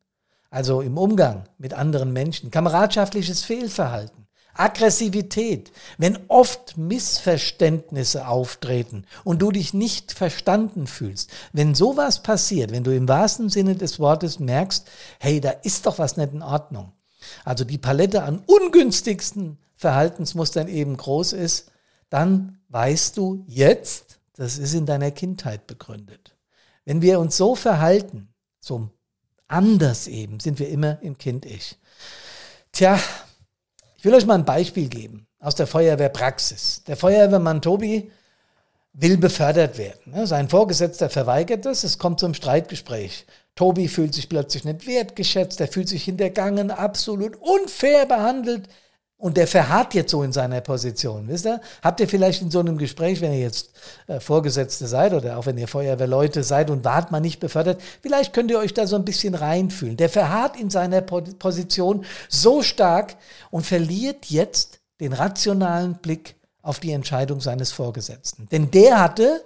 also 0.51 0.81
im 0.81 0.95
Umgang 0.95 1.45
mit 1.57 1.73
anderen 1.73 2.13
Menschen, 2.13 2.51
kameradschaftliches 2.51 3.43
Fehlverhalten, 3.43 4.18
Aggressivität, 4.59 5.71
wenn 5.97 6.17
oft 6.27 6.77
Missverständnisse 6.77 8.27
auftreten 8.27 9.05
und 9.23 9.41
du 9.41 9.51
dich 9.51 9.73
nicht 9.73 10.11
verstanden 10.11 10.87
fühlst, 10.87 11.31
wenn 11.53 11.75
sowas 11.75 12.21
passiert, 12.23 12.71
wenn 12.71 12.83
du 12.83 12.95
im 12.95 13.07
wahrsten 13.07 13.49
Sinne 13.49 13.75
des 13.75 13.99
Wortes 13.99 14.39
merkst, 14.39 14.87
hey, 15.19 15.39
da 15.39 15.51
ist 15.51 15.85
doch 15.85 15.97
was 15.97 16.17
nicht 16.17 16.33
in 16.33 16.41
Ordnung. 16.41 16.91
Also 17.45 17.63
die 17.63 17.77
Palette 17.77 18.23
an 18.23 18.43
ungünstigsten 18.45 19.57
Verhaltensmustern 19.75 20.67
eben 20.67 20.97
groß 20.97 21.33
ist, 21.33 21.71
dann 22.09 22.59
weißt 22.69 23.17
du 23.17 23.43
jetzt, 23.47 24.19
das 24.35 24.57
ist 24.57 24.73
in 24.73 24.85
deiner 24.85 25.11
Kindheit 25.11 25.67
begründet. 25.67 26.35
Wenn 26.85 27.01
wir 27.01 27.19
uns 27.19 27.37
so 27.37 27.55
verhalten, 27.55 28.33
so 28.59 28.89
anders 29.47 30.07
eben, 30.07 30.39
sind 30.39 30.59
wir 30.59 30.69
immer 30.69 31.01
im 31.01 31.17
Kind-Ich. 31.17 31.77
Tja, 32.71 32.99
ich 33.99 34.05
will 34.05 34.13
euch 34.13 34.25
mal 34.25 34.35
ein 34.35 34.45
Beispiel 34.45 34.87
geben 34.87 35.27
aus 35.41 35.55
der 35.55 35.67
Feuerwehrpraxis. 35.67 36.83
Der 36.87 36.95
Feuerwehrmann 36.95 37.61
Tobi 37.61 38.09
will 38.93 39.17
befördert 39.17 39.77
werden. 39.77 40.25
Sein 40.25 40.47
Vorgesetzter 40.47 41.09
verweigert 41.09 41.65
das, 41.65 41.83
es 41.83 41.97
kommt 41.97 42.21
zum 42.21 42.33
Streitgespräch. 42.33 43.25
Tobi 43.55 43.89
fühlt 43.89 44.13
sich 44.13 44.29
plötzlich 44.29 44.63
nicht 44.63 44.87
wertgeschätzt, 44.87 45.59
er 45.59 45.67
fühlt 45.67 45.89
sich 45.89 46.05
hintergangen, 46.05 46.71
absolut 46.71 47.35
unfair 47.41 48.05
behandelt. 48.05 48.69
Und 49.19 49.35
der 49.35 49.47
verharrt 49.47 49.93
jetzt 49.95 50.11
so 50.11 50.23
in 50.23 50.31
seiner 50.31 50.61
Position, 50.61 51.27
wisst 51.27 51.45
ihr? 51.45 51.59
Habt 51.83 51.99
ihr 51.99 52.07
vielleicht 52.07 52.41
in 52.41 52.49
so 52.49 52.61
einem 52.61 52.77
Gespräch, 52.77 53.19
wenn 53.19 53.33
ihr 53.33 53.41
jetzt 53.41 53.71
äh, 54.07 54.21
Vorgesetzte 54.21 54.87
seid 54.87 55.13
oder 55.13 55.37
auch 55.37 55.45
wenn 55.45 55.57
ihr 55.57 55.67
Feuerwehrleute 55.67 56.41
seid 56.41 56.69
und 56.69 56.85
wart 56.85 57.11
mal 57.11 57.19
nicht 57.19 57.41
befördert, 57.41 57.81
vielleicht 58.01 58.31
könnt 58.31 58.49
ihr 58.49 58.57
euch 58.57 58.73
da 58.73 58.87
so 58.87 58.95
ein 58.95 59.03
bisschen 59.03 59.35
reinfühlen. 59.35 59.97
Der 59.97 60.07
verharrt 60.07 60.57
in 60.57 60.69
seiner 60.69 61.01
Position 61.01 62.05
so 62.29 62.63
stark 62.63 63.17
und 63.51 63.65
verliert 63.65 64.27
jetzt 64.27 64.79
den 65.01 65.11
rationalen 65.11 65.95
Blick 65.95 66.35
auf 66.61 66.79
die 66.79 66.93
Entscheidung 66.93 67.41
seines 67.41 67.73
Vorgesetzten. 67.73 68.47
Denn 68.53 68.71
der 68.71 69.01
hatte 69.01 69.43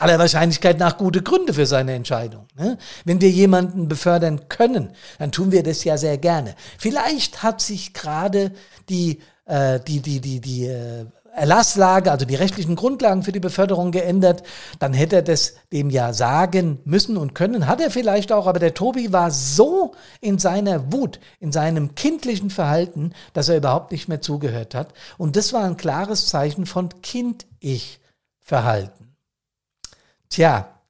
aller 0.00 0.18
Wahrscheinlichkeit 0.18 0.78
nach 0.78 0.96
gute 0.96 1.22
Gründe 1.22 1.54
für 1.54 1.66
seine 1.66 1.92
Entscheidung. 1.92 2.46
Ne? 2.56 2.78
Wenn 3.04 3.20
wir 3.20 3.30
jemanden 3.30 3.88
befördern 3.88 4.48
können, 4.48 4.90
dann 5.18 5.30
tun 5.30 5.52
wir 5.52 5.62
das 5.62 5.84
ja 5.84 5.96
sehr 5.96 6.18
gerne. 6.18 6.54
Vielleicht 6.78 7.42
hat 7.42 7.60
sich 7.60 7.92
gerade 7.92 8.52
die, 8.88 9.20
äh, 9.44 9.78
die, 9.80 10.00
die, 10.00 10.20
die, 10.20 10.40
die 10.40 10.66
äh, 10.66 11.04
Erlasslage, 11.34 12.10
also 12.10 12.26
die 12.26 12.34
rechtlichen 12.34 12.76
Grundlagen 12.76 13.22
für 13.22 13.32
die 13.32 13.40
Beförderung 13.40 13.92
geändert, 13.92 14.42
dann 14.78 14.94
hätte 14.94 15.16
er 15.16 15.22
das 15.22 15.54
dem 15.72 15.90
ja 15.90 16.12
sagen 16.12 16.78
müssen 16.84 17.16
und 17.16 17.34
können. 17.34 17.66
Hat 17.66 17.80
er 17.80 17.90
vielleicht 17.90 18.32
auch, 18.32 18.46
aber 18.46 18.58
der 18.58 18.74
Tobi 18.74 19.12
war 19.12 19.30
so 19.30 19.94
in 20.20 20.38
seiner 20.38 20.92
Wut, 20.92 21.20
in 21.38 21.52
seinem 21.52 21.94
kindlichen 21.94 22.50
Verhalten, 22.50 23.12
dass 23.32 23.48
er 23.48 23.56
überhaupt 23.58 23.92
nicht 23.92 24.08
mehr 24.08 24.20
zugehört 24.20 24.74
hat. 24.74 24.92
Und 25.18 25.36
das 25.36 25.52
war 25.52 25.64
ein 25.64 25.76
klares 25.76 26.26
Zeichen 26.26 26.66
von 26.66 26.88
Kind-Ich-Verhalten. 27.02 29.09
Tja, 30.30 30.80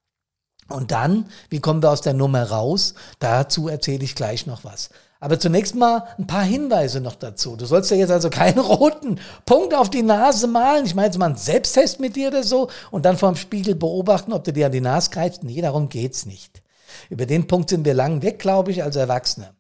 und 0.69 0.93
dann, 0.93 1.27
wie 1.49 1.61
kommen 1.61 1.83
wir 1.83 1.91
aus 1.91 2.01
der 2.01 2.15
Nummer 2.15 2.45
raus? 2.45 2.95
Dazu 3.19 3.69
erzähle 3.69 4.05
ich 4.05 4.15
gleich 4.15 4.47
noch 4.47 4.65
was. 4.65 4.91
Aber 5.19 5.39
zunächst 5.39 5.75
mal 5.75 6.07
ein 6.17 6.27
paar 6.27 6.45
Hinweise 6.45 7.01
noch 7.01 7.15
dazu. 7.15 7.57
Du 7.57 7.67
sollst 7.67 7.91
ja 7.91 7.97
jetzt 7.97 8.11
also 8.11 8.31
keinen 8.31 8.59
roten 8.59 9.19
Punkt 9.45 9.75
auf 9.75 9.91
die 9.91 10.03
Nase 10.03 10.47
malen. 10.47 10.87
Ich 10.87 10.95
meine 10.95 11.09
jetzt 11.09 11.19
mal 11.19 11.27
einen 11.27 11.37
Selbsttest 11.37 12.01
mit 12.01 12.17
dir 12.17 12.29
oder 12.29 12.45
so 12.45 12.71
und 12.91 13.05
dann 13.05 13.19
vorm 13.19 13.37
Spiegel 13.37 13.75
beobachten, 13.75 14.33
ob 14.33 14.45
du 14.45 14.53
dir 14.53 14.67
an 14.67 14.73
die 14.73 14.81
Nase 14.81 15.11
greifst. 15.11 15.43
Nee, 15.43 15.61
darum 15.61 15.89
geht's 15.89 16.25
nicht. 16.25 16.63
Über 17.11 17.27
den 17.27 17.47
Punkt 17.47 17.71
sind 17.71 17.85
wir 17.85 17.95
lang 17.95 18.23
weg, 18.23 18.39
glaube 18.39 18.71
ich, 18.71 18.83
als 18.83 18.97
Erwachsene. 18.97 19.55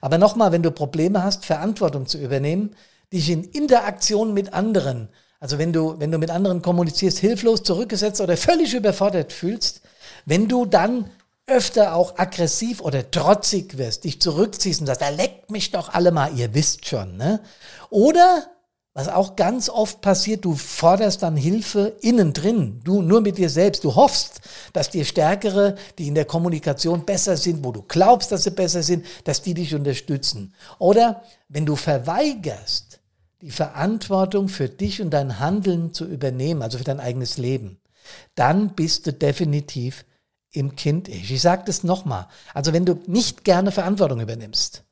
Aber 0.00 0.18
nochmal, 0.18 0.52
wenn 0.52 0.62
du 0.62 0.70
Probleme 0.70 1.24
hast, 1.24 1.44
Verantwortung 1.44 2.06
zu 2.06 2.18
übernehmen, 2.18 2.76
dich 3.12 3.30
in 3.30 3.44
Interaktion 3.44 4.34
mit 4.34 4.52
anderen 4.52 5.08
also 5.40 5.58
wenn 5.58 5.72
du, 5.72 5.98
wenn 5.98 6.12
du 6.12 6.18
mit 6.18 6.30
anderen 6.30 6.62
kommunizierst, 6.62 7.18
hilflos 7.18 7.62
zurückgesetzt 7.62 8.20
oder 8.20 8.36
völlig 8.36 8.74
überfordert 8.74 9.32
fühlst, 9.32 9.80
wenn 10.26 10.48
du 10.48 10.66
dann 10.66 11.10
öfter 11.46 11.94
auch 11.94 12.18
aggressiv 12.18 12.80
oder 12.80 13.10
trotzig 13.10 13.76
wirst, 13.78 14.04
dich 14.04 14.20
zurückziehst 14.20 14.80
und 14.80 14.86
sagst, 14.86 15.02
da 15.02 15.08
leckt 15.08 15.50
mich 15.50 15.72
doch 15.72 15.88
alle 15.88 16.12
mal, 16.12 16.36
ihr 16.36 16.54
wisst 16.54 16.86
schon, 16.86 17.16
ne? 17.16 17.40
Oder 17.88 18.46
was 18.92 19.08
auch 19.08 19.36
ganz 19.36 19.68
oft 19.68 20.00
passiert, 20.00 20.44
du 20.44 20.54
forderst 20.54 21.22
dann 21.22 21.36
Hilfe 21.36 21.96
innen 22.00 22.32
drin, 22.32 22.80
du 22.84 23.02
nur 23.02 23.20
mit 23.20 23.38
dir 23.38 23.48
selbst. 23.48 23.84
Du 23.84 23.94
hoffst, 23.94 24.40
dass 24.72 24.90
dir 24.90 25.04
Stärkere, 25.04 25.76
die 25.96 26.08
in 26.08 26.14
der 26.16 26.24
Kommunikation 26.24 27.04
besser 27.04 27.36
sind, 27.36 27.64
wo 27.64 27.70
du 27.70 27.82
glaubst, 27.82 28.32
dass 28.32 28.42
sie 28.42 28.50
besser 28.50 28.82
sind, 28.82 29.06
dass 29.24 29.42
die 29.42 29.54
dich 29.54 29.74
unterstützen. 29.74 30.54
Oder 30.78 31.22
wenn 31.48 31.66
du 31.66 31.76
verweigerst, 31.76 32.99
die 33.42 33.50
Verantwortung 33.50 34.48
für 34.48 34.68
dich 34.68 35.00
und 35.00 35.10
dein 35.10 35.38
Handeln 35.38 35.94
zu 35.94 36.04
übernehmen, 36.04 36.62
also 36.62 36.78
für 36.78 36.84
dein 36.84 37.00
eigenes 37.00 37.38
Leben, 37.38 37.78
dann 38.34 38.74
bist 38.74 39.06
du 39.06 39.12
definitiv 39.12 40.04
im 40.52 40.76
Kind-Ich. 40.76 41.30
Ich 41.30 41.42
sage 41.42 41.62
das 41.66 41.84
nochmal. 41.84 42.26
Also 42.54 42.72
wenn 42.72 42.84
du 42.84 43.00
nicht 43.06 43.44
gerne 43.44 43.72
Verantwortung 43.72 44.20
übernimmst, 44.20 44.84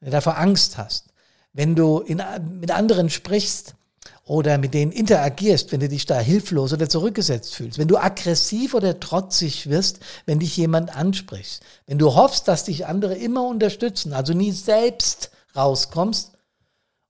wenn 0.00 0.06
du 0.06 0.12
davor 0.12 0.38
Angst 0.38 0.78
hast, 0.78 1.06
wenn 1.52 1.74
du 1.74 2.00
in, 2.00 2.22
mit 2.60 2.70
anderen 2.70 3.10
sprichst 3.10 3.74
oder 4.24 4.56
mit 4.56 4.72
denen 4.74 4.90
interagierst, 4.90 5.70
wenn 5.70 5.80
du 5.80 5.88
dich 5.88 6.06
da 6.06 6.18
hilflos 6.18 6.72
oder 6.72 6.88
zurückgesetzt 6.88 7.54
fühlst, 7.54 7.78
wenn 7.78 7.88
du 7.88 7.98
aggressiv 7.98 8.74
oder 8.74 8.98
trotzig 8.98 9.68
wirst, 9.68 10.00
wenn 10.24 10.38
dich 10.38 10.56
jemand 10.56 10.96
anspricht, 10.96 11.60
wenn 11.86 11.98
du 11.98 12.14
hoffst, 12.14 12.48
dass 12.48 12.64
dich 12.64 12.86
andere 12.86 13.14
immer 13.14 13.46
unterstützen, 13.46 14.12
also 14.12 14.32
nie 14.32 14.52
selbst 14.52 15.30
rauskommst, 15.54 16.31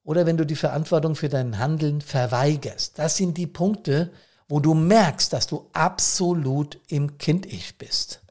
oder 0.04 0.26
wenn 0.26 0.36
du 0.36 0.46
die 0.46 0.56
Verantwortung 0.56 1.14
für 1.14 1.28
dein 1.28 1.58
Handeln 1.58 2.00
verweigerst. 2.00 2.98
Das 2.98 3.16
sind 3.16 3.38
die 3.38 3.46
Punkte, 3.46 4.10
wo 4.48 4.60
du 4.60 4.74
merkst, 4.74 5.32
dass 5.32 5.46
du 5.46 5.68
absolut 5.72 6.78
im 6.88 7.18
Kind-Ich 7.18 7.78
bist. 7.78 8.22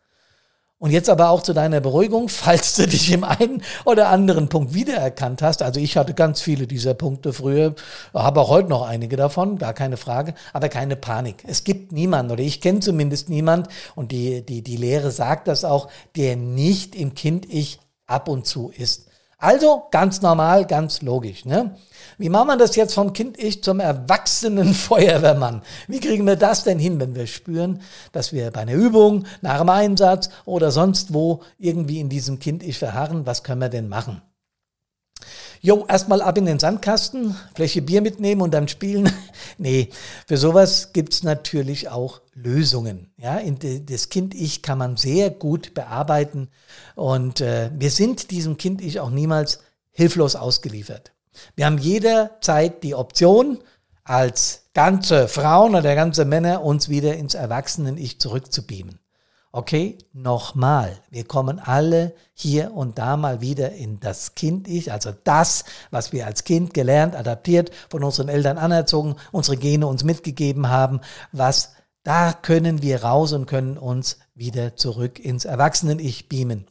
Und 0.81 0.89
jetzt 0.89 1.09
aber 1.11 1.29
auch 1.29 1.43
zu 1.43 1.53
deiner 1.53 1.79
Beruhigung, 1.79 2.27
falls 2.29 2.75
du 2.75 2.87
dich 2.87 3.11
im 3.11 3.23
einen 3.23 3.61
oder 3.85 4.09
anderen 4.09 4.49
Punkt 4.49 4.73
wiedererkannt 4.73 5.43
hast. 5.43 5.61
Also 5.61 5.79
ich 5.79 5.95
hatte 5.95 6.15
ganz 6.15 6.41
viele 6.41 6.65
dieser 6.65 6.95
Punkte 6.95 7.33
früher, 7.33 7.75
habe 8.15 8.41
auch 8.41 8.49
heute 8.49 8.69
noch 8.69 8.81
einige 8.81 9.15
davon, 9.15 9.59
gar 9.59 9.73
keine 9.73 9.95
Frage, 9.95 10.33
aber 10.53 10.69
keine 10.69 10.95
Panik. 10.95 11.43
Es 11.45 11.63
gibt 11.63 11.91
niemanden, 11.91 12.31
oder 12.31 12.41
ich 12.41 12.61
kenne 12.61 12.79
zumindest 12.79 13.29
niemand, 13.29 13.67
und 13.93 14.11
die, 14.11 14.43
die, 14.43 14.63
die 14.63 14.77
Lehre 14.77 15.11
sagt 15.11 15.47
das 15.47 15.63
auch, 15.65 15.87
der 16.15 16.35
nicht 16.35 16.95
im 16.95 17.13
Kind-Ich 17.13 17.79
ab 18.07 18.27
und 18.27 18.47
zu 18.47 18.71
ist. 18.75 19.10
Also 19.41 19.87
ganz 19.89 20.21
normal, 20.21 20.67
ganz 20.67 21.01
logisch. 21.01 21.45
Ne? 21.45 21.75
Wie 22.19 22.29
machen 22.29 22.49
wir 22.49 22.57
das 22.57 22.75
jetzt 22.75 22.93
vom 22.93 23.11
Kind-Ich 23.11 23.63
zum 23.63 23.79
erwachsenen 23.79 24.73
Feuerwehrmann? 24.75 25.63
Wie 25.87 25.99
kriegen 25.99 26.27
wir 26.27 26.35
das 26.35 26.63
denn 26.63 26.77
hin, 26.77 26.99
wenn 26.99 27.15
wir 27.15 27.25
spüren, 27.25 27.81
dass 28.11 28.33
wir 28.33 28.51
bei 28.51 28.61
einer 28.61 28.73
Übung, 28.73 29.25
nach 29.41 29.59
einem 29.59 29.69
Einsatz 29.69 30.29
oder 30.45 30.69
sonst 30.69 31.15
wo 31.15 31.41
irgendwie 31.57 31.99
in 31.99 32.07
diesem 32.07 32.37
Kind-Ich 32.37 32.77
verharren? 32.77 33.25
Was 33.25 33.41
können 33.41 33.61
wir 33.61 33.69
denn 33.69 33.89
machen? 33.89 34.21
Jo, 35.63 35.85
erstmal 35.87 36.23
ab 36.23 36.39
in 36.39 36.47
den 36.47 36.57
Sandkasten, 36.57 37.35
Fläche 37.53 37.83
Bier 37.83 38.01
mitnehmen 38.01 38.41
und 38.41 38.51
dann 38.51 38.67
spielen. 38.67 39.11
nee, 39.59 39.89
für 40.25 40.37
sowas 40.37 40.91
gibt's 40.91 41.21
natürlich 41.21 41.87
auch 41.89 42.21
Lösungen. 42.33 43.13
Ja, 43.17 43.37
in 43.37 43.59
das 43.85 44.09
Kind-Ich 44.09 44.63
kann 44.63 44.79
man 44.79 44.97
sehr 44.97 45.29
gut 45.29 45.75
bearbeiten 45.75 46.49
und 46.95 47.41
äh, 47.41 47.69
wir 47.77 47.91
sind 47.91 48.31
diesem 48.31 48.57
Kind-Ich 48.57 48.99
auch 48.99 49.11
niemals 49.11 49.59
hilflos 49.91 50.35
ausgeliefert. 50.35 51.11
Wir 51.55 51.67
haben 51.67 51.77
jederzeit 51.77 52.81
die 52.81 52.95
Option, 52.95 53.59
als 54.03 54.63
ganze 54.73 55.27
Frauen 55.27 55.75
oder 55.75 55.95
ganze 55.95 56.25
Männer 56.25 56.63
uns 56.63 56.89
wieder 56.89 57.15
ins 57.15 57.35
Erwachsenen-Ich 57.35 58.19
zurückzubeamen. 58.19 58.99
Okay, 59.53 59.97
nochmal, 60.13 60.97
wir 61.09 61.25
kommen 61.25 61.59
alle 61.59 62.13
hier 62.33 62.71
und 62.73 62.97
da 62.97 63.17
mal 63.17 63.41
wieder 63.41 63.73
in 63.73 63.99
das 63.99 64.33
Kind-Ich, 64.33 64.93
also 64.93 65.11
das, 65.25 65.65
was 65.89 66.13
wir 66.13 66.25
als 66.25 66.45
Kind 66.45 66.73
gelernt, 66.73 67.17
adaptiert, 67.17 67.69
von 67.89 68.01
unseren 68.01 68.29
Eltern 68.29 68.57
anerzogen, 68.57 69.17
unsere 69.33 69.57
Gene 69.57 69.87
uns 69.87 70.05
mitgegeben 70.05 70.69
haben, 70.69 71.01
was 71.33 71.73
da 72.03 72.31
können 72.31 72.81
wir 72.81 73.03
raus 73.03 73.33
und 73.33 73.45
können 73.45 73.77
uns 73.77 74.19
wieder 74.35 74.77
zurück 74.77 75.19
ins 75.19 75.43
Erwachsenen-Ich 75.43 76.29
beamen. 76.29 76.65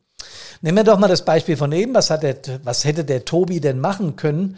Nehmen 0.62 0.78
wir 0.78 0.84
doch 0.84 0.98
mal 0.98 1.08
das 1.08 1.26
Beispiel 1.26 1.58
von 1.58 1.72
eben. 1.72 1.94
Was, 1.94 2.08
hat 2.08 2.22
der, 2.22 2.38
was 2.64 2.84
hätte 2.84 3.04
der 3.04 3.26
Tobi 3.26 3.60
denn 3.60 3.78
machen 3.78 4.16
können, 4.16 4.56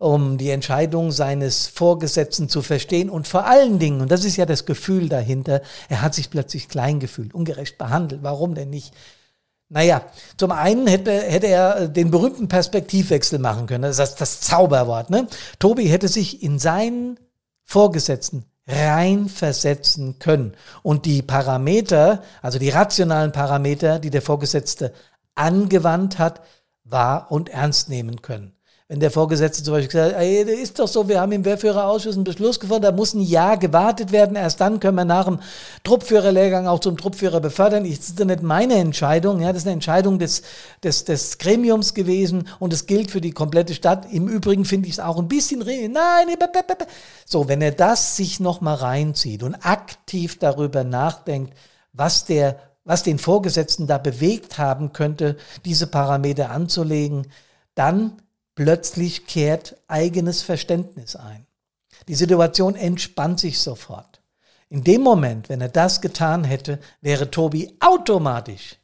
um 0.00 0.38
die 0.38 0.48
Entscheidung 0.48 1.12
seines 1.12 1.66
Vorgesetzten 1.66 2.48
zu 2.48 2.62
verstehen 2.62 3.10
und 3.10 3.28
vor 3.28 3.44
allen 3.44 3.78
Dingen, 3.78 4.00
und 4.00 4.10
das 4.10 4.24
ist 4.24 4.38
ja 4.38 4.46
das 4.46 4.64
Gefühl 4.64 5.10
dahinter, 5.10 5.60
er 5.90 6.00
hat 6.00 6.14
sich 6.14 6.30
plötzlich 6.30 6.70
klein 6.70 7.00
gefühlt, 7.00 7.34
ungerecht 7.34 7.76
behandelt. 7.76 8.22
Warum 8.22 8.54
denn 8.54 8.70
nicht? 8.70 8.94
Naja, 9.68 10.00
zum 10.38 10.52
einen 10.52 10.86
hätte, 10.86 11.12
hätte 11.12 11.48
er 11.48 11.86
den 11.86 12.10
berühmten 12.10 12.48
Perspektivwechsel 12.48 13.38
machen 13.38 13.66
können. 13.66 13.82
Das 13.82 13.98
ist 13.98 14.22
das 14.22 14.40
Zauberwort. 14.40 15.10
Ne? 15.10 15.26
Tobi 15.58 15.84
hätte 15.84 16.08
sich 16.08 16.42
in 16.42 16.58
seinen 16.58 17.20
Vorgesetzten 17.64 18.46
reinversetzen 18.66 20.18
können 20.18 20.54
und 20.82 21.04
die 21.04 21.20
Parameter, 21.20 22.22
also 22.40 22.58
die 22.58 22.70
rationalen 22.70 23.32
Parameter, 23.32 23.98
die 23.98 24.10
der 24.10 24.22
Vorgesetzte 24.22 24.94
angewandt 25.34 26.18
hat, 26.18 26.40
wahr 26.84 27.26
und 27.28 27.50
ernst 27.50 27.90
nehmen 27.90 28.22
können 28.22 28.54
wenn 28.90 28.98
der 28.98 29.12
Vorgesetzte 29.12 29.62
zum 29.62 29.74
Beispiel 29.74 29.88
gesagt 29.88 30.16
hat, 30.16 30.20
ey, 30.20 30.42
ist 30.42 30.80
doch 30.80 30.88
so, 30.88 31.08
wir 31.08 31.20
haben 31.20 31.30
im 31.30 31.44
Wehrführerausschuss 31.44 32.16
einen 32.16 32.24
Beschluss 32.24 32.58
gefunden, 32.58 32.82
da 32.82 32.90
muss 32.90 33.14
ein 33.14 33.20
Jahr 33.20 33.56
gewartet 33.56 34.10
werden, 34.10 34.34
erst 34.34 34.60
dann 34.60 34.80
können 34.80 34.96
wir 34.96 35.04
nach 35.04 35.26
dem 35.26 35.38
Truppführerlehrgang 35.84 36.66
auch 36.66 36.80
zum 36.80 36.96
Truppführer 36.96 37.38
befördern. 37.38 37.84
Das 37.84 37.92
ist 37.92 38.18
nicht 38.18 38.42
meine 38.42 38.74
Entscheidung, 38.74 39.42
ja, 39.42 39.52
das 39.52 39.58
ist 39.58 39.68
eine 39.68 39.74
Entscheidung 39.74 40.18
des, 40.18 40.42
des, 40.82 41.04
des 41.04 41.38
Gremiums 41.38 41.94
gewesen 41.94 42.48
und 42.58 42.72
es 42.72 42.86
gilt 42.86 43.12
für 43.12 43.20
die 43.20 43.30
komplette 43.30 43.74
Stadt. 43.74 44.12
Im 44.12 44.26
Übrigen 44.26 44.64
finde 44.64 44.88
ich 44.88 44.94
es 44.94 45.00
auch 45.00 45.18
ein 45.18 45.28
bisschen, 45.28 45.60
nein, 45.60 46.26
so, 47.24 47.46
wenn 47.46 47.62
er 47.62 47.70
das 47.70 48.16
sich 48.16 48.40
nochmal 48.40 48.74
reinzieht 48.74 49.44
und 49.44 49.54
aktiv 49.54 50.40
darüber 50.40 50.82
nachdenkt, 50.82 51.54
was 51.92 52.24
der 52.24 52.58
was 52.82 53.04
den 53.04 53.20
Vorgesetzten 53.20 53.86
da 53.86 53.98
bewegt 53.98 54.58
haben 54.58 54.92
könnte, 54.92 55.36
diese 55.64 55.86
Parameter 55.86 56.50
anzulegen, 56.50 57.28
dann 57.76 58.20
Plötzlich 58.54 59.26
kehrt 59.26 59.76
eigenes 59.88 60.42
Verständnis 60.42 61.16
ein. 61.16 61.46
Die 62.08 62.14
Situation 62.14 62.74
entspannt 62.74 63.40
sich 63.40 63.58
sofort. 63.60 64.20
In 64.68 64.84
dem 64.84 65.02
Moment, 65.02 65.48
wenn 65.48 65.60
er 65.60 65.68
das 65.68 66.00
getan 66.00 66.44
hätte, 66.44 66.78
wäre 67.00 67.30
Tobi 67.30 67.74
automatisch, 67.80 68.76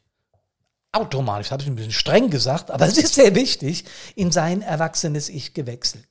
automatisch, 0.91 1.51
habe 1.51 1.61
ich 1.63 1.67
ein 1.69 1.75
bisschen 1.75 1.91
streng 1.91 2.29
gesagt, 2.29 2.71
aber 2.71 2.87
es 2.87 2.97
ist 2.97 3.15
sehr 3.15 3.35
wichtig, 3.35 3.85
in 4.15 4.31
sein 4.31 4.61
erwachsenes 4.61 5.29
Ich 5.29 5.53
gewechselt. 5.53 6.07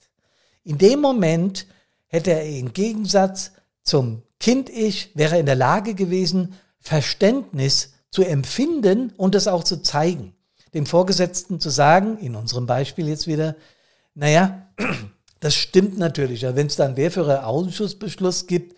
In 0.64 0.78
dem 0.78 1.00
Moment 1.00 1.66
hätte 2.06 2.32
er 2.32 2.46
im 2.46 2.72
Gegensatz 2.72 3.52
zum 3.82 4.22
Kind-Ich, 4.40 5.10
wäre 5.14 5.38
in 5.38 5.46
der 5.46 5.54
Lage 5.54 5.94
gewesen, 5.94 6.54
Verständnis 6.78 7.94
zu 8.10 8.22
empfinden 8.22 9.12
und 9.16 9.34
es 9.34 9.48
auch 9.48 9.64
zu 9.64 9.82
zeigen 9.82 10.35
dem 10.74 10.86
Vorgesetzten 10.86 11.60
zu 11.60 11.70
sagen, 11.70 12.18
in 12.18 12.36
unserem 12.36 12.66
Beispiel 12.66 13.08
jetzt 13.08 13.26
wieder, 13.26 13.56
naja, 14.14 14.66
das 15.40 15.54
stimmt 15.54 15.98
natürlich. 15.98 16.42
Wenn 16.42 16.66
es 16.66 16.76
dann 16.76 16.96
Wehrführer-Ausschussbeschluss 16.96 18.46
gibt, 18.46 18.76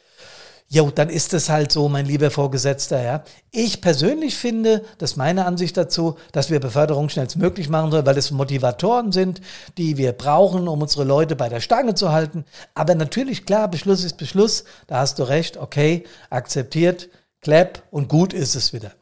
jo, 0.68 0.90
dann 0.90 1.08
ist 1.08 1.32
es 1.32 1.48
halt 1.48 1.72
so, 1.72 1.88
mein 1.88 2.06
lieber 2.06 2.30
Vorgesetzter. 2.30 3.02
Ja. 3.02 3.24
Ich 3.50 3.80
persönlich 3.80 4.36
finde, 4.36 4.84
das 4.98 5.12
ist 5.12 5.16
meine 5.16 5.46
Ansicht 5.46 5.76
dazu, 5.76 6.16
dass 6.32 6.50
wir 6.50 6.60
Beförderung 6.60 7.08
schnellstmöglich 7.08 7.68
machen 7.68 7.90
sollen, 7.90 8.06
weil 8.06 8.18
es 8.18 8.30
Motivatoren 8.30 9.12
sind, 9.12 9.40
die 9.78 9.96
wir 9.96 10.12
brauchen, 10.12 10.68
um 10.68 10.82
unsere 10.82 11.04
Leute 11.04 11.36
bei 11.36 11.48
der 11.48 11.60
Stange 11.60 11.94
zu 11.94 12.12
halten. 12.12 12.44
Aber 12.74 12.94
natürlich, 12.94 13.46
klar, 13.46 13.68
Beschluss 13.68 14.04
ist 14.04 14.18
Beschluss. 14.18 14.64
Da 14.86 14.98
hast 14.98 15.18
du 15.18 15.22
recht. 15.22 15.56
Okay, 15.56 16.04
akzeptiert, 16.28 17.08
clap 17.40 17.82
und 17.90 18.08
gut 18.08 18.32
ist 18.34 18.54
es 18.54 18.72
wieder. 18.72 18.92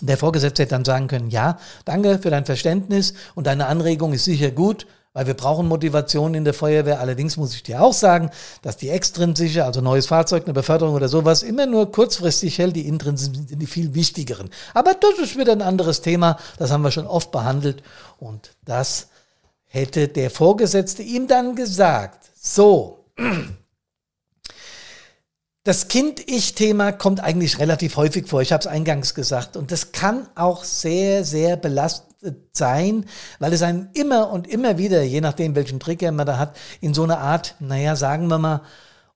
Der 0.00 0.18
Vorgesetzte 0.18 0.62
hätte 0.62 0.74
dann 0.74 0.84
sagen 0.84 1.08
können, 1.08 1.30
ja, 1.30 1.58
danke 1.84 2.18
für 2.18 2.30
dein 2.30 2.44
Verständnis 2.44 3.14
und 3.34 3.46
deine 3.46 3.66
Anregung 3.66 4.12
ist 4.12 4.24
sicher 4.24 4.50
gut, 4.50 4.86
weil 5.14 5.28
wir 5.28 5.34
brauchen 5.34 5.68
Motivation 5.68 6.34
in 6.34 6.44
der 6.44 6.54
Feuerwehr. 6.54 6.98
Allerdings 7.00 7.36
muss 7.36 7.54
ich 7.54 7.62
dir 7.62 7.80
auch 7.80 7.92
sagen, 7.92 8.30
dass 8.62 8.76
die 8.76 8.90
extrinsische, 8.90 9.64
also 9.64 9.80
neues 9.80 10.06
Fahrzeug, 10.06 10.44
eine 10.44 10.52
Beförderung 10.52 10.94
oder 10.94 11.08
sowas, 11.08 11.44
immer 11.44 11.66
nur 11.66 11.92
kurzfristig 11.92 12.58
hält. 12.58 12.74
Die 12.74 12.88
intrinsischen 12.88 13.46
sind 13.46 13.62
die 13.62 13.66
viel 13.66 13.94
wichtigeren. 13.94 14.50
Aber 14.74 14.94
das 14.94 15.18
ist 15.20 15.38
wieder 15.38 15.52
ein 15.52 15.62
anderes 15.62 16.00
Thema. 16.00 16.36
Das 16.58 16.72
haben 16.72 16.82
wir 16.82 16.90
schon 16.90 17.06
oft 17.06 17.30
behandelt. 17.30 17.82
Und 18.18 18.50
das 18.64 19.06
hätte 19.66 20.08
der 20.08 20.30
Vorgesetzte 20.30 21.02
ihm 21.02 21.28
dann 21.28 21.54
gesagt. 21.54 22.30
So. 22.34 23.04
Das 25.66 25.88
Kind-Ich-Thema 25.88 26.92
kommt 26.92 27.20
eigentlich 27.20 27.58
relativ 27.58 27.96
häufig 27.96 28.28
vor. 28.28 28.42
Ich 28.42 28.52
habe 28.52 28.60
es 28.60 28.66
eingangs 28.66 29.14
gesagt. 29.14 29.56
Und 29.56 29.72
das 29.72 29.92
kann 29.92 30.28
auch 30.34 30.62
sehr, 30.62 31.24
sehr 31.24 31.56
belastet 31.56 32.36
sein, 32.52 33.06
weil 33.38 33.54
es 33.54 33.62
einem 33.62 33.88
immer 33.94 34.30
und 34.30 34.46
immer 34.46 34.76
wieder, 34.76 35.02
je 35.02 35.22
nachdem, 35.22 35.54
welchen 35.54 35.80
Trigger 35.80 36.12
man 36.12 36.26
da 36.26 36.36
hat, 36.36 36.54
in 36.82 36.92
so 36.92 37.02
eine 37.02 37.16
Art, 37.16 37.54
naja, 37.60 37.96
sagen 37.96 38.28
wir 38.28 38.36
mal, 38.36 38.60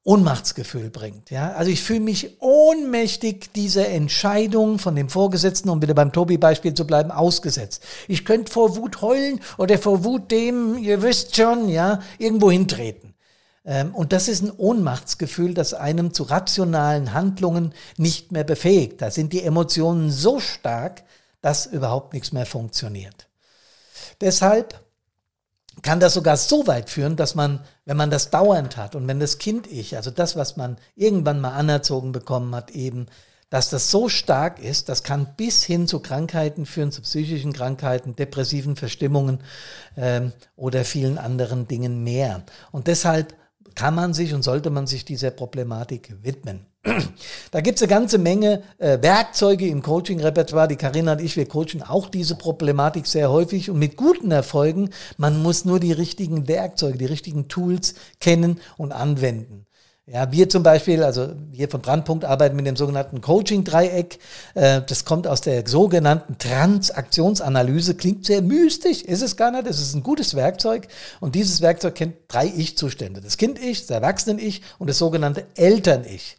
Ohnmachtsgefühl 0.05 0.88
bringt. 0.88 1.31
Ja? 1.31 1.52
Also 1.52 1.71
ich 1.71 1.83
fühle 1.83 2.00
mich 2.00 2.40
ohnmächtig 2.40 3.52
dieser 3.52 3.88
Entscheidung 3.88 4.78
von 4.78 4.97
dem 4.97 5.11
Vorgesetzten, 5.11 5.69
um 5.69 5.83
wieder 5.83 5.93
beim 5.93 6.12
Tobi-Beispiel 6.12 6.73
zu 6.73 6.87
bleiben, 6.87 7.11
ausgesetzt. 7.11 7.85
Ich 8.07 8.25
könnte 8.25 8.50
vor 8.50 8.75
Wut 8.75 9.02
heulen 9.02 9.40
oder 9.59 9.76
vor 9.76 10.02
Wut 10.02 10.31
dem, 10.31 10.78
ihr 10.78 11.02
wisst 11.02 11.37
schon, 11.37 11.69
ja, 11.69 12.00
irgendwo 12.17 12.50
hintreten. 12.50 13.12
Ähm, 13.69 13.95
und 13.95 14.13
das 14.13 14.29
ist 14.29 14.43
ein 14.43 14.51
Ohnmachtsgefühl, 14.51 15.53
das 15.53 15.75
einem 15.75 16.15
zu 16.15 16.25
rationalen 16.25 17.13
Handlungen 17.13 17.75
nicht 17.99 18.33
mehr 18.33 18.45
befähigt. 18.45 19.03
Da 19.03 19.11
sind 19.11 19.33
die 19.35 19.43
Emotionen 19.43 20.11
so 20.11 20.41
stark, 20.41 21.05
dass 21.43 21.67
überhaupt 21.67 22.15
nichts 22.15 22.33
mehr 22.33 22.47
funktioniert. 22.47 23.29
Deshalb 24.21 24.81
kann 25.83 26.01
das 26.01 26.15
sogar 26.15 26.37
so 26.37 26.67
weit 26.67 26.91
führen, 26.91 27.15
dass 27.15 27.35
man, 27.35 27.61
wenn 27.85 27.97
man 27.97 28.11
das 28.11 28.31
dauernd 28.31 28.77
hat 28.77 28.97
und 28.97 29.07
wenn 29.07 29.21
das 29.21 29.39
Kind-Ich, 29.39 29.97
also 29.97 30.11
das, 30.11 30.35
was 30.35 30.57
man 30.57 30.79
irgendwann 30.97 31.41
mal 31.41 31.53
anerzogen 31.53 32.11
bekommen 32.11 32.55
hat, 32.55 32.71
eben, 32.71 33.07
dass 33.51 33.71
das 33.71 33.91
so 33.91 34.09
stark 34.09 34.59
ist, 34.59 34.89
das 34.89 35.03
kann 35.03 35.35
bis 35.37 35.63
hin 35.63 35.87
zu 35.87 36.01
Krankheiten 36.01 36.67
führen, 36.67 36.91
zu 36.91 37.03
psychischen 37.03 37.53
Krankheiten, 37.53 38.17
depressiven 38.17 38.77
Verstimmungen 38.77 39.41
ähm, 39.97 40.33
oder 40.57 40.85
vielen 40.85 41.19
anderen 41.19 41.69
Dingen 41.69 42.03
mehr. 42.03 42.43
Und 42.73 42.89
deshalb 42.89 43.35
kann 43.75 43.95
man 43.95 44.15
sich 44.15 44.35
und 44.35 44.43
sollte 44.43 44.71
man 44.71 44.87
sich 44.87 45.05
dieser 45.05 45.31
Problematik 45.31 46.15
widmen. 46.23 46.67
Da 47.51 47.61
gibt 47.63 47.77
es 47.77 47.83
eine 47.83 47.91
ganze 47.91 48.19
Menge 48.19 48.63
äh, 48.77 49.01
Werkzeuge 49.01 49.67
im 49.67 49.83
Coaching-Repertoire. 49.83 50.69
Die 50.69 50.77
Karina 50.77 51.13
und 51.13 51.21
ich, 51.21 51.37
wir 51.37 51.47
coachen 51.47 51.83
auch 51.83 52.09
diese 52.09 52.37
Problematik 52.37 53.07
sehr 53.07 53.31
häufig 53.31 53.71
und 53.71 53.79
mit 53.79 53.97
guten 53.97 54.31
Erfolgen. 54.31 54.91
Man 55.17 55.43
muss 55.43 55.65
nur 55.65 55.81
die 55.81 55.93
richtigen 55.93 56.47
Werkzeuge, 56.47 56.99
die 56.99 57.07
richtigen 57.07 57.49
Tools 57.49 57.95
kennen 58.21 58.61
und 58.77 58.93
anwenden. 58.93 59.68
Ja, 60.11 60.33
wir 60.33 60.49
zum 60.49 60.62
Beispiel, 60.62 61.03
also 61.03 61.35
hier 61.53 61.69
von 61.69 61.83
Brandpunkt 61.83 62.25
arbeiten 62.25 62.57
mit 62.57 62.67
dem 62.67 62.77
sogenannten 62.77 63.21
Coaching-Dreieck. 63.21 64.19
Äh, 64.55 64.81
das 64.87 65.05
kommt 65.05 65.27
aus 65.27 65.43
der 65.43 65.69
sogenannten 65.69 66.38
Transaktionsanalyse. 66.38 67.95
Klingt 67.95 68.25
sehr 68.25 68.41
mystisch, 68.41 69.03
ist 69.03 69.21
es 69.21 69.37
gar 69.37 69.50
nicht. 69.50 69.67
Es 69.67 69.79
ist 69.79 69.95
ein 69.95 70.03
gutes 70.03 70.35
Werkzeug 70.35 70.88
und 71.21 71.35
dieses 71.35 71.61
Werkzeug 71.61 71.95
kennt 71.95 72.15
drei 72.29 72.47
Ich-Zustände. 72.47 73.21
Das 73.21 73.37
Kind-Ich, 73.37 73.83
das 73.83 73.91
Erwachsenen-Ich 73.91 74.62
und 74.79 74.88
das 74.88 74.97
sogenannte 74.97 75.45
Eltern-Ich. 75.57 76.38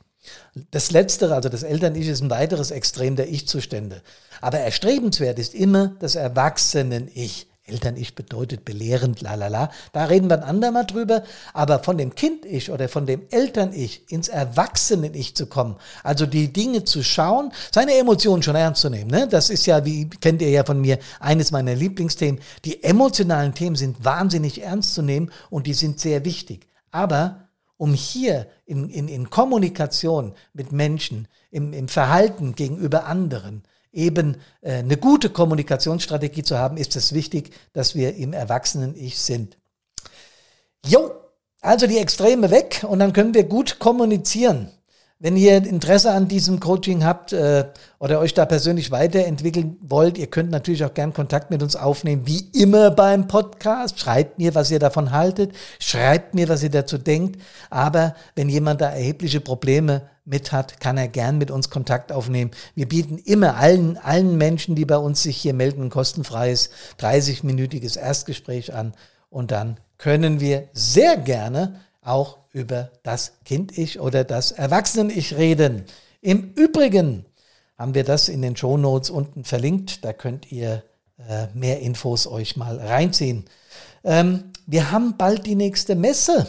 Das 0.72 0.90
Letztere, 0.90 1.36
also 1.36 1.50
das 1.50 1.62
Eltern-Ich, 1.62 2.08
ist 2.08 2.22
ein 2.22 2.32
weiteres 2.32 2.72
Extrem 2.72 3.16
der 3.18 3.30
Ich-Zustände. 3.30 4.02
Aber 4.42 4.58
erstrebenswert 4.60 5.38
ist 5.38 5.54
immer 5.54 5.96
das 6.00 6.16
Erwachsenen-Ich. 6.16 7.49
Eltern-Ich 7.70 8.16
bedeutet 8.16 8.66
belehrend, 8.66 9.22
la 9.22 9.36
la 9.36 9.48
la. 9.48 9.72
Da 9.94 10.06
reden 10.06 10.30
wir 10.30 10.38
ein 10.38 10.44
andermal 10.44 10.86
drüber. 10.86 11.24
Aber 11.54 11.80
von 11.84 11.98
dem 11.98 12.16
Kind-Ich 12.16 12.72
oder 12.72 12.90
von 12.90 13.06
dem 13.06 13.22
Eltern-Ich 13.30 14.12
ins 14.12 14.28
Erwachsenen-Ich 14.28 15.36
zu 15.36 15.48
kommen, 15.48 15.76
also 16.04 16.26
die 16.26 16.52
Dinge 16.52 16.84
zu 16.84 17.04
schauen, 17.04 17.52
seine 17.72 17.96
Emotionen 17.96 18.44
schon 18.44 18.56
ernst 18.56 18.82
zu 18.82 18.90
nehmen. 18.90 19.10
Ne? 19.10 19.28
Das 19.28 19.50
ist 19.50 19.66
ja, 19.66 19.86
wie 19.86 20.10
kennt 20.10 20.42
ihr 20.42 20.50
ja 20.50 20.64
von 20.64 20.82
mir, 20.82 21.00
eines 21.20 21.52
meiner 21.52 21.76
Lieblingsthemen. 21.76 22.42
Die 22.66 22.84
emotionalen 22.84 23.54
Themen 23.54 23.76
sind 23.76 24.04
wahnsinnig 24.04 24.62
ernst 24.62 24.94
zu 24.94 25.02
nehmen 25.02 25.32
und 25.50 25.68
die 25.68 25.74
sind 25.74 26.00
sehr 26.00 26.26
wichtig. 26.26 26.68
Aber 26.92 27.48
um 27.78 27.94
hier 27.94 28.48
in, 28.66 28.90
in, 28.90 29.08
in 29.08 29.30
Kommunikation 29.30 30.34
mit 30.54 30.72
Menschen, 30.72 31.28
im, 31.50 31.72
im 31.72 31.88
Verhalten 31.88 32.54
gegenüber 32.54 33.06
anderen, 33.06 33.64
eben 33.92 34.38
äh, 34.62 34.76
eine 34.76 34.98
gute 34.98 35.30
Kommunikationsstrategie 35.30 36.44
zu 36.44 36.58
haben, 36.58 36.78
ist 36.78 36.96
es 36.96 37.14
wichtig, 37.14 37.54
dass 37.74 37.96
wir 37.96 38.16
im 38.16 38.34
Erwachsenen-Ich 38.34 39.20
sind. 39.20 39.58
Jo, 40.86 41.12
also 41.62 41.88
die 41.88 41.98
Extreme 41.98 42.52
weg 42.52 42.86
und 42.88 43.00
dann 43.00 43.14
können 43.14 43.34
wir 43.34 43.44
gut 43.44 43.80
kommunizieren. 43.80 44.72
Wenn 45.22 45.36
ihr 45.36 45.58
Interesse 45.58 46.12
an 46.12 46.30
diesem 46.30 46.62
Coaching 46.62 47.04
habt 47.04 47.34
äh, 47.34 47.66
oder 48.00 48.22
euch 48.22 48.34
da 48.34 48.46
persönlich 48.46 48.90
weiterentwickeln 48.90 49.76
wollt, 49.82 50.18
ihr 50.18 50.28
könnt 50.28 50.50
natürlich 50.50 50.86
auch 50.86 50.94
gern 50.94 51.12
Kontakt 51.12 51.52
mit 51.52 51.62
uns 51.62 51.76
aufnehmen, 51.76 52.26
wie 52.26 52.50
immer 52.54 52.90
beim 52.90 53.28
Podcast. 53.28 54.00
Schreibt 54.00 54.38
mir, 54.38 54.56
was 54.56 54.72
ihr 54.72 54.80
davon 54.80 55.12
haltet, 55.12 55.52
schreibt 55.78 56.36
mir, 56.36 56.48
was 56.48 56.64
ihr 56.64 56.70
dazu 56.70 56.98
denkt. 56.98 57.42
Aber 57.70 58.16
wenn 58.36 58.48
jemand 58.48 58.80
da 58.80 58.92
erhebliche 58.92 59.42
Probleme 59.42 60.04
mit 60.24 60.54
hat, 60.54 60.80
kann 60.80 60.98
er 60.98 61.10
gern 61.10 61.38
mit 61.38 61.52
uns 61.52 61.70
Kontakt 61.70 62.14
aufnehmen. 62.14 62.52
Wir 62.74 62.88
bieten 62.88 63.18
immer 63.18 63.58
allen, 63.58 63.98
allen 63.98 64.38
Menschen, 64.38 64.76
die 64.76 64.86
bei 64.86 64.98
uns 64.98 65.22
sich 65.22 65.36
hier 65.36 65.54
melden, 65.54 65.84
ein 65.84 65.90
kostenfreies 65.90 66.70
30-minütiges 66.98 68.00
Erstgespräch 68.00 68.74
an. 68.74 68.94
Und 69.30 69.52
dann 69.52 69.82
können 69.98 70.40
wir 70.40 70.70
sehr 70.72 71.18
gerne 71.18 71.82
auch 72.02 72.39
über 72.52 72.92
das 73.04 73.34
Kind-Ich 73.46 74.00
oder 74.00 74.24
das 74.24 74.52
Erwachsenen-Ich 74.52 75.38
reden. 75.38 75.84
Im 76.22 76.54
Übrigen 76.54 77.26
haben 77.78 77.94
wir 77.94 78.04
das 78.04 78.30
in 78.30 78.42
den 78.42 78.56
Show 78.56 78.78
Notes 78.78 79.10
unten 79.10 79.44
verlinkt. 79.44 80.04
Da 80.04 80.14
könnt 80.14 80.52
ihr 80.52 80.84
äh, 81.18 81.48
mehr 81.54 81.80
Infos 81.80 82.28
euch 82.28 82.58
mal 82.58 82.78
reinziehen. 82.78 83.46
Ähm, 84.04 84.52
wir 84.66 84.92
haben 84.92 85.18
bald 85.18 85.46
die 85.46 85.56
nächste 85.56 85.96
Messe. 85.96 86.48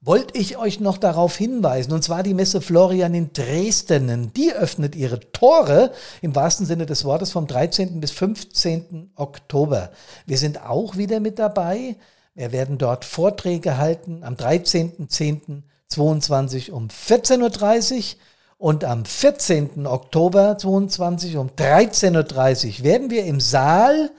Wollte 0.00 0.38
ich 0.38 0.56
euch 0.56 0.78
noch 0.78 0.98
darauf 0.98 1.36
hinweisen, 1.36 1.92
und 1.92 2.04
zwar 2.04 2.22
die 2.22 2.34
Messe 2.34 2.60
Florian 2.60 3.14
in 3.14 3.32
Dresden. 3.32 4.32
Die 4.34 4.52
öffnet 4.52 4.94
ihre 4.94 5.18
Tore 5.32 5.90
im 6.22 6.36
wahrsten 6.36 6.64
Sinne 6.66 6.86
des 6.86 7.04
Wortes 7.04 7.32
vom 7.32 7.46
13. 7.48 7.98
bis 7.98 8.12
15. 8.12 9.10
Oktober. 9.16 9.90
Wir 10.26 10.38
sind 10.38 10.62
auch 10.62 10.96
wieder 10.96 11.18
mit 11.18 11.38
dabei. 11.40 11.96
Wir 12.36 12.52
werden 12.52 12.76
dort 12.76 13.06
Vorträge 13.06 13.78
halten 13.78 14.22
am 14.22 14.34
13.10.22 14.34 16.70
um 16.70 16.88
14.30 16.88 17.96
Uhr 17.96 18.02
und 18.58 18.84
am 18.84 19.06
14. 19.06 19.86
Oktober 19.86 20.58
22 20.58 21.38
um 21.38 21.48
13.30 21.48 22.80
Uhr 22.80 22.84
werden 22.84 23.08
wir 23.08 23.24
im 23.24 23.40
Saal 23.40 24.10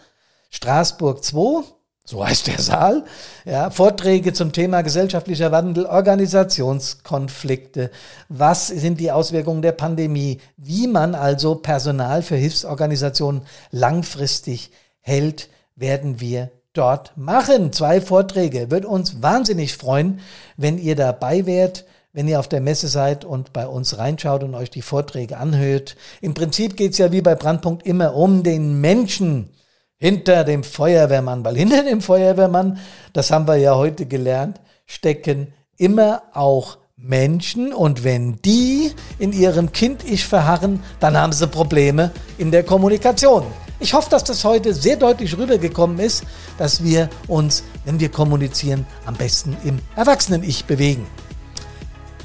Straßburg 0.49 1.23
2, 1.23 1.63
so 2.05 2.25
heißt 2.25 2.47
der 2.47 2.59
Saal, 2.59 3.05
ja, 3.45 3.69
Vorträge 3.69 4.33
zum 4.33 4.51
Thema 4.51 4.81
gesellschaftlicher 4.81 5.51
Wandel, 5.51 5.85
Organisationskonflikte, 5.85 7.91
was 8.29 8.65
sind 8.65 8.99
die 8.99 9.11
Auswirkungen 9.11 9.61
der 9.61 9.73
Pandemie, 9.73 10.41
wie 10.55 10.87
man 10.87 11.13
also 11.13 11.53
Personal 11.53 12.23
für 12.23 12.35
Hilfsorganisationen 12.35 13.43
langfristig 13.69 14.71
hält, 15.01 15.49
werden 15.75 16.19
wir 16.19 16.49
dort 16.77 17.11
machen. 17.17 17.73
Zwei 17.73 18.01
Vorträge. 18.01 18.71
Wird 18.71 18.85
uns 18.85 19.21
wahnsinnig 19.21 19.75
freuen, 19.75 20.19
wenn 20.55 20.77
ihr 20.77 20.95
dabei 20.95 21.45
wärt, 21.45 21.85
wenn 22.13 22.27
ihr 22.27 22.39
auf 22.39 22.47
der 22.47 22.61
Messe 22.61 22.87
seid 22.87 23.25
und 23.25 23.53
bei 23.53 23.67
uns 23.67 23.97
reinschaut 23.97 24.43
und 24.43 24.55
euch 24.55 24.69
die 24.69 24.81
Vorträge 24.81 25.37
anhört. 25.37 25.95
Im 26.21 26.33
Prinzip 26.33 26.77
geht 26.77 26.93
es 26.93 26.97
ja 26.97 27.11
wie 27.11 27.21
bei 27.21 27.35
Brandpunkt 27.35 27.85
immer 27.85 28.15
um 28.15 28.43
den 28.43 28.81
Menschen 28.81 29.49
hinter 29.97 30.43
dem 30.43 30.63
Feuerwehrmann, 30.63 31.43
weil 31.43 31.55
hinter 31.55 31.83
dem 31.83 32.01
Feuerwehrmann, 32.01 32.79
das 33.13 33.31
haben 33.31 33.47
wir 33.47 33.57
ja 33.57 33.75
heute 33.75 34.05
gelernt, 34.05 34.61
stecken 34.85 35.53
immer 35.77 36.23
auch 36.33 36.77
Menschen 36.95 37.73
und 37.73 38.03
wenn 38.03 38.41
die 38.41 38.91
in 39.19 39.31
ihrem 39.31 39.71
Kind-Ich 39.71 40.25
verharren, 40.25 40.81
dann 40.99 41.15
haben 41.15 41.33
sie 41.33 41.47
Probleme 41.47 42.11
in 42.39 42.49
der 42.51 42.63
Kommunikation. 42.63 43.43
Ich 43.79 43.93
hoffe, 43.93 44.09
dass 44.09 44.23
das 44.23 44.43
heute 44.43 44.73
sehr 44.73 44.95
deutlich 44.95 45.37
rübergekommen 45.37 45.99
ist, 45.99 46.23
dass 46.57 46.83
wir 46.83 47.09
uns, 47.27 47.63
wenn 47.85 47.99
wir 47.99 48.09
kommunizieren, 48.09 48.87
am 49.05 49.15
besten 49.15 49.55
im 49.63 49.79
Erwachsenen-Ich 49.95 50.65
bewegen. 50.65 51.05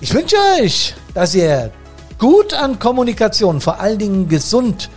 Ich 0.01 0.15
wünsche 0.15 0.37
euch, 0.61 0.95
dass 1.15 1.35
ihr 1.35 1.71
gut 2.19 2.55
an 2.55 2.79
Kommunikation, 2.79 3.61
vor 3.61 3.81
allen 3.81 3.99
Dingen 3.99 4.29
gesund, 4.29 4.88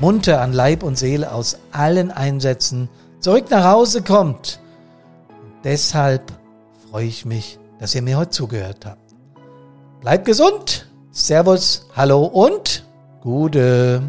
munter 0.00 0.40
an 0.40 0.52
Leib 0.52 0.82
und 0.82 0.96
Seele 0.96 1.32
aus 1.32 1.58
allen 1.72 2.10
Einsätzen 2.10 2.88
zurück 3.20 3.50
nach 3.50 3.64
Hause 3.64 4.02
kommt. 4.02 4.60
Und 5.28 5.64
deshalb 5.64 6.32
freue 6.90 7.06
ich 7.06 7.24
mich, 7.24 7.58
dass 7.80 7.94
ihr 7.94 8.02
mir 8.02 8.16
heute 8.16 8.30
zugehört 8.30 8.86
habt. 8.86 9.14
Bleibt 10.00 10.24
gesund. 10.24 10.86
Servus, 11.10 11.86
hallo 11.96 12.24
und 12.24 12.84
Gute. 13.22 14.02